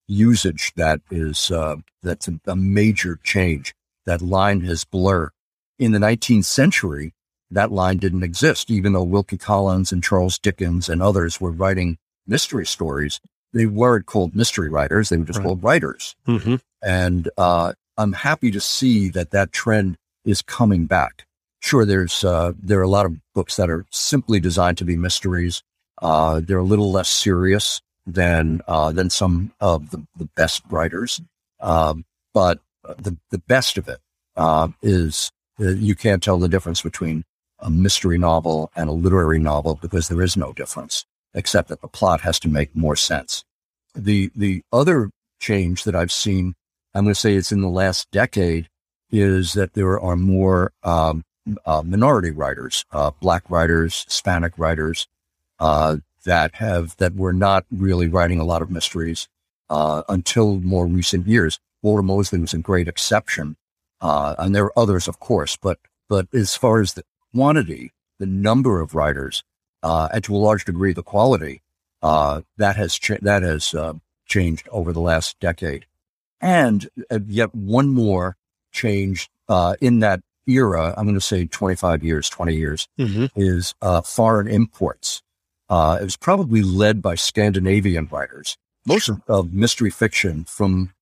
usage 0.08 0.72
that 0.76 1.00
is, 1.10 1.50
uh, 1.50 1.76
that's 2.02 2.28
a, 2.28 2.40
a 2.46 2.56
major 2.56 3.18
change. 3.22 3.74
That 4.04 4.22
line 4.22 4.60
has 4.62 4.84
blurred. 4.84 5.30
In 5.78 5.92
the 5.92 5.98
19th 5.98 6.44
century, 6.44 7.12
that 7.50 7.70
line 7.70 7.98
didn't 7.98 8.22
exist, 8.22 8.70
even 8.70 8.92
though 8.92 9.02
Wilkie 9.02 9.38
Collins 9.38 9.92
and 9.92 10.02
Charles 10.02 10.38
Dickens 10.38 10.88
and 10.88 11.02
others 11.02 11.40
were 11.40 11.50
writing 11.50 11.98
mystery 12.26 12.66
stories. 12.66 13.20
They 13.52 13.66
weren't 13.66 14.06
called 14.06 14.34
mystery 14.34 14.68
writers; 14.68 15.08
they 15.08 15.16
were 15.16 15.24
just 15.24 15.38
right. 15.38 15.46
called 15.46 15.62
writers. 15.62 16.16
Mm-hmm. 16.26 16.56
And 16.82 17.28
uh, 17.38 17.72
I'm 17.96 18.12
happy 18.12 18.50
to 18.50 18.60
see 18.60 19.08
that 19.10 19.30
that 19.30 19.52
trend 19.52 19.96
is 20.24 20.42
coming 20.42 20.86
back. 20.86 21.25
Sure, 21.66 21.84
there's 21.84 22.22
uh, 22.22 22.52
there 22.62 22.78
are 22.78 22.84
a 22.84 22.88
lot 22.88 23.06
of 23.06 23.16
books 23.34 23.56
that 23.56 23.68
are 23.68 23.86
simply 23.90 24.38
designed 24.38 24.78
to 24.78 24.84
be 24.84 24.96
mysteries. 24.96 25.64
Uh, 26.00 26.40
they're 26.40 26.58
a 26.58 26.62
little 26.62 26.92
less 26.92 27.08
serious 27.08 27.80
than 28.06 28.60
uh, 28.68 28.92
than 28.92 29.10
some 29.10 29.52
of 29.58 29.90
the, 29.90 30.06
the 30.16 30.26
best 30.36 30.62
writers, 30.70 31.20
um, 31.58 32.04
but 32.32 32.60
the 32.98 33.16
the 33.32 33.38
best 33.48 33.78
of 33.78 33.88
it 33.88 33.98
uh, 34.36 34.68
is 34.80 35.32
uh, 35.58 35.70
you 35.70 35.96
can't 35.96 36.22
tell 36.22 36.38
the 36.38 36.48
difference 36.48 36.82
between 36.82 37.24
a 37.58 37.68
mystery 37.68 38.16
novel 38.16 38.70
and 38.76 38.88
a 38.88 38.92
literary 38.92 39.40
novel 39.40 39.76
because 39.82 40.06
there 40.06 40.22
is 40.22 40.36
no 40.36 40.52
difference, 40.52 41.04
except 41.34 41.68
that 41.68 41.80
the 41.80 41.88
plot 41.88 42.20
has 42.20 42.38
to 42.38 42.48
make 42.48 42.76
more 42.76 42.94
sense. 42.94 43.44
The 43.92 44.30
the 44.36 44.62
other 44.72 45.10
change 45.40 45.82
that 45.82 45.96
I've 45.96 46.12
seen, 46.12 46.54
I'm 46.94 47.02
going 47.02 47.14
to 47.14 47.20
say 47.20 47.34
it's 47.34 47.50
in 47.50 47.62
the 47.62 47.68
last 47.68 48.08
decade, 48.12 48.68
is 49.10 49.54
that 49.54 49.72
there 49.72 49.98
are 49.98 50.14
more 50.14 50.70
um, 50.84 51.24
uh, 51.64 51.82
minority 51.84 52.30
writers, 52.30 52.84
uh, 52.92 53.10
black 53.20 53.48
writers, 53.50 54.04
Hispanic 54.04 54.52
writers 54.56 55.08
uh, 55.60 55.96
that 56.24 56.56
have 56.56 56.96
that 56.96 57.14
were 57.14 57.32
not 57.32 57.64
really 57.70 58.08
writing 58.08 58.40
a 58.40 58.44
lot 58.44 58.62
of 58.62 58.70
mysteries 58.70 59.28
uh, 59.70 60.02
until 60.08 60.58
more 60.58 60.86
recent 60.86 61.26
years. 61.26 61.58
Walter 61.82 62.02
Mosley 62.02 62.38
was 62.40 62.54
a 62.54 62.58
great 62.58 62.88
exception, 62.88 63.56
uh, 64.00 64.34
and 64.38 64.54
there 64.54 64.64
are 64.64 64.78
others, 64.78 65.08
of 65.08 65.20
course, 65.20 65.56
but 65.56 65.78
but 66.08 66.26
as 66.32 66.56
far 66.56 66.80
as 66.80 66.94
the 66.94 67.04
quantity, 67.34 67.92
the 68.18 68.26
number 68.26 68.80
of 68.80 68.94
writers, 68.94 69.44
uh, 69.82 70.08
and 70.12 70.24
to 70.24 70.34
a 70.34 70.38
large 70.38 70.64
degree 70.64 70.92
the 70.92 71.02
quality, 71.02 71.62
uh, 72.02 72.42
that 72.56 72.76
has 72.76 72.98
cha- 72.98 73.18
that 73.22 73.42
has 73.42 73.74
changed 74.26 74.68
over 74.72 74.92
the 74.92 75.00
last 75.00 75.38
decade. 75.40 75.86
And 76.40 76.88
yet 77.26 77.54
one 77.54 77.88
more 77.88 78.36
change 78.72 79.30
uh, 79.48 79.74
in 79.80 80.00
that 80.00 80.20
era, 80.46 80.94
I'm 80.96 81.04
going 81.04 81.14
to 81.14 81.20
say 81.20 81.46
25 81.46 82.04
years, 82.04 82.28
20 82.28 82.54
years, 82.54 82.88
mm-hmm. 82.98 83.26
is 83.36 83.74
uh, 83.82 84.00
foreign 84.00 84.48
imports. 84.48 85.22
it 85.70 86.04
was 86.04 86.16
probably 86.16 86.62
led 86.62 87.02
by 87.02 87.14
Scandinavian 87.14 88.08
writers. 88.10 88.56
Most 88.86 89.10
of 89.28 89.52
mystery 89.52 89.90
fiction 89.90 90.44
from 90.44 90.92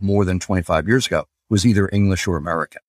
more 0.00 0.24
than 0.24 0.40
25 0.40 0.88
years 0.88 1.06
ago 1.06 1.26
was 1.48 1.64
either 1.64 1.88
English 1.92 2.26
or 2.26 2.36
American. 2.36 2.82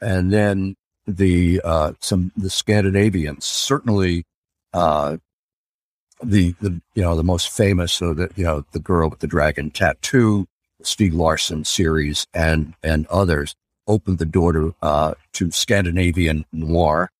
And 0.00 0.32
then 0.32 0.76
the 1.06 1.60
uh, 1.64 1.92
some 2.00 2.32
the 2.36 2.50
Scandinavians 2.50 3.44
certainly 3.44 4.24
uh, 4.72 5.16
the 6.22 6.54
the 6.60 6.80
you 6.94 7.02
know 7.02 7.16
the 7.16 7.24
most 7.24 7.50
famous 7.50 7.92
so 7.92 8.14
that 8.14 8.36
you 8.36 8.44
know 8.44 8.64
the 8.72 8.78
girl 8.78 9.08
with 9.08 9.20
the 9.20 9.26
dragon 9.26 9.70
tattoo 9.70 10.46
Stieg 10.82 11.14
Larsson 11.14 11.64
series 11.64 12.26
and 12.34 12.74
and 12.82 13.06
others 13.06 13.54
opened 13.86 14.18
the 14.18 14.26
door 14.26 14.52
to 14.52 14.74
uh, 14.82 15.14
to 15.32 15.50
Scandinavian 15.50 16.44
noir 16.52 17.10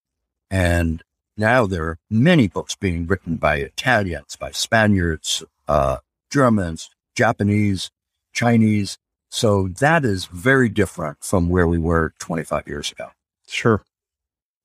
and 0.50 1.02
now 1.36 1.66
there 1.66 1.84
are 1.84 1.98
many 2.08 2.48
books 2.48 2.74
being 2.76 3.06
written 3.06 3.36
by 3.36 3.56
Italians 3.56 4.36
by 4.36 4.50
Spaniards 4.50 5.44
uh, 5.68 5.98
Germans 6.30 6.90
Japanese 7.14 7.90
Chinese 8.32 8.98
so 9.28 9.68
that 9.68 10.04
is 10.04 10.26
very 10.26 10.68
different 10.68 11.18
from 11.22 11.48
where 11.48 11.66
we 11.66 11.78
were 11.78 12.12
25 12.18 12.68
years 12.68 12.92
ago 12.92 13.10
Sure. 13.48 13.82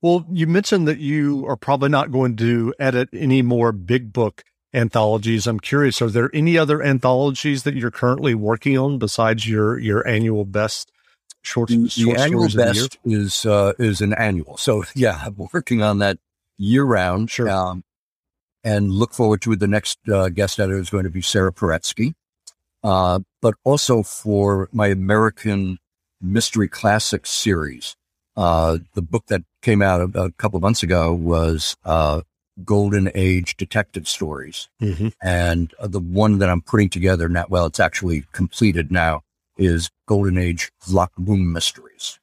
Well, 0.01 0.25
you 0.31 0.47
mentioned 0.47 0.87
that 0.87 0.97
you 0.97 1.45
are 1.47 1.55
probably 1.55 1.89
not 1.89 2.11
going 2.11 2.35
to 2.37 2.73
edit 2.79 3.09
any 3.13 3.41
more 3.41 3.71
big 3.71 4.11
book 4.11 4.43
anthologies. 4.73 5.45
I'm 5.45 5.59
curious, 5.59 6.01
are 6.01 6.09
there 6.09 6.31
any 6.33 6.57
other 6.57 6.81
anthologies 6.81 7.63
that 7.63 7.75
you're 7.75 7.91
currently 7.91 8.33
working 8.33 8.77
on 8.77 8.97
besides 8.97 9.47
your 9.47 9.77
your 9.77 10.07
annual 10.07 10.45
best 10.45 10.91
short, 11.41 11.69
the, 11.69 11.87
short 11.89 12.17
the 12.17 12.23
annual 12.23 12.49
best 12.49 12.97
the 13.03 13.13
is 13.13 13.45
uh, 13.45 13.73
is 13.79 14.01
an 14.01 14.13
annual. 14.13 14.57
So 14.57 14.83
yeah, 14.95 15.21
I'm 15.25 15.35
working 15.53 15.81
on 15.81 15.99
that 15.99 16.17
year 16.57 16.83
round. 16.83 17.31
Sure. 17.31 17.49
Um, 17.49 17.83
and 18.63 18.91
look 18.91 19.13
forward 19.13 19.41
to 19.41 19.53
it. 19.53 19.59
The 19.59 19.67
next 19.67 19.97
uh, 20.07 20.29
guest 20.29 20.59
editor 20.59 20.77
is 20.77 20.91
going 20.91 21.05
to 21.05 21.09
be 21.09 21.21
Sarah 21.21 21.51
Paretsky. 21.51 22.13
Uh, 22.83 23.19
but 23.41 23.55
also 23.63 24.01
for 24.01 24.69
my 24.71 24.87
American 24.87 25.77
Mystery 26.21 26.67
Classics 26.67 27.29
series. 27.29 27.95
Uh, 28.37 28.77
the 28.93 29.01
book 29.01 29.25
that 29.27 29.41
came 29.61 29.81
out 29.81 30.01
a, 30.01 30.23
a 30.23 30.31
couple 30.31 30.57
of 30.57 30.63
months 30.63 30.83
ago 30.83 31.13
was 31.13 31.75
uh, 31.83 32.21
Golden 32.63 33.11
Age 33.13 33.57
Detective 33.57 34.07
Stories. 34.07 34.69
Mm-hmm. 34.81 35.09
And 35.21 35.73
uh, 35.79 35.87
the 35.87 35.99
one 35.99 36.39
that 36.39 36.49
I'm 36.49 36.61
putting 36.61 36.89
together 36.89 37.27
now, 37.27 37.45
well, 37.49 37.65
it's 37.65 37.79
actually 37.79 38.25
completed 38.31 38.91
now, 38.91 39.21
is 39.57 39.89
Golden 40.07 40.37
Age 40.37 40.71
Lock 40.89 41.11
Room 41.17 41.51
Mysteries. 41.51 42.19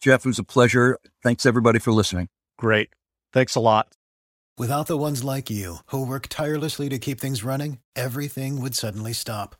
Jeff, 0.00 0.24
it 0.24 0.28
was 0.28 0.38
a 0.38 0.44
pleasure. 0.44 0.96
Thanks 1.22 1.44
everybody 1.44 1.78
for 1.78 1.92
listening. 1.92 2.30
Great. 2.56 2.88
Thanks 3.34 3.54
a 3.54 3.60
lot. 3.60 3.88
Without 4.56 4.86
the 4.86 4.96
ones 4.96 5.22
like 5.22 5.50
you 5.50 5.76
who 5.86 6.06
work 6.06 6.26
tirelessly 6.28 6.88
to 6.88 6.98
keep 6.98 7.20
things 7.20 7.44
running, 7.44 7.80
everything 7.94 8.62
would 8.62 8.74
suddenly 8.74 9.12
stop. 9.12 9.59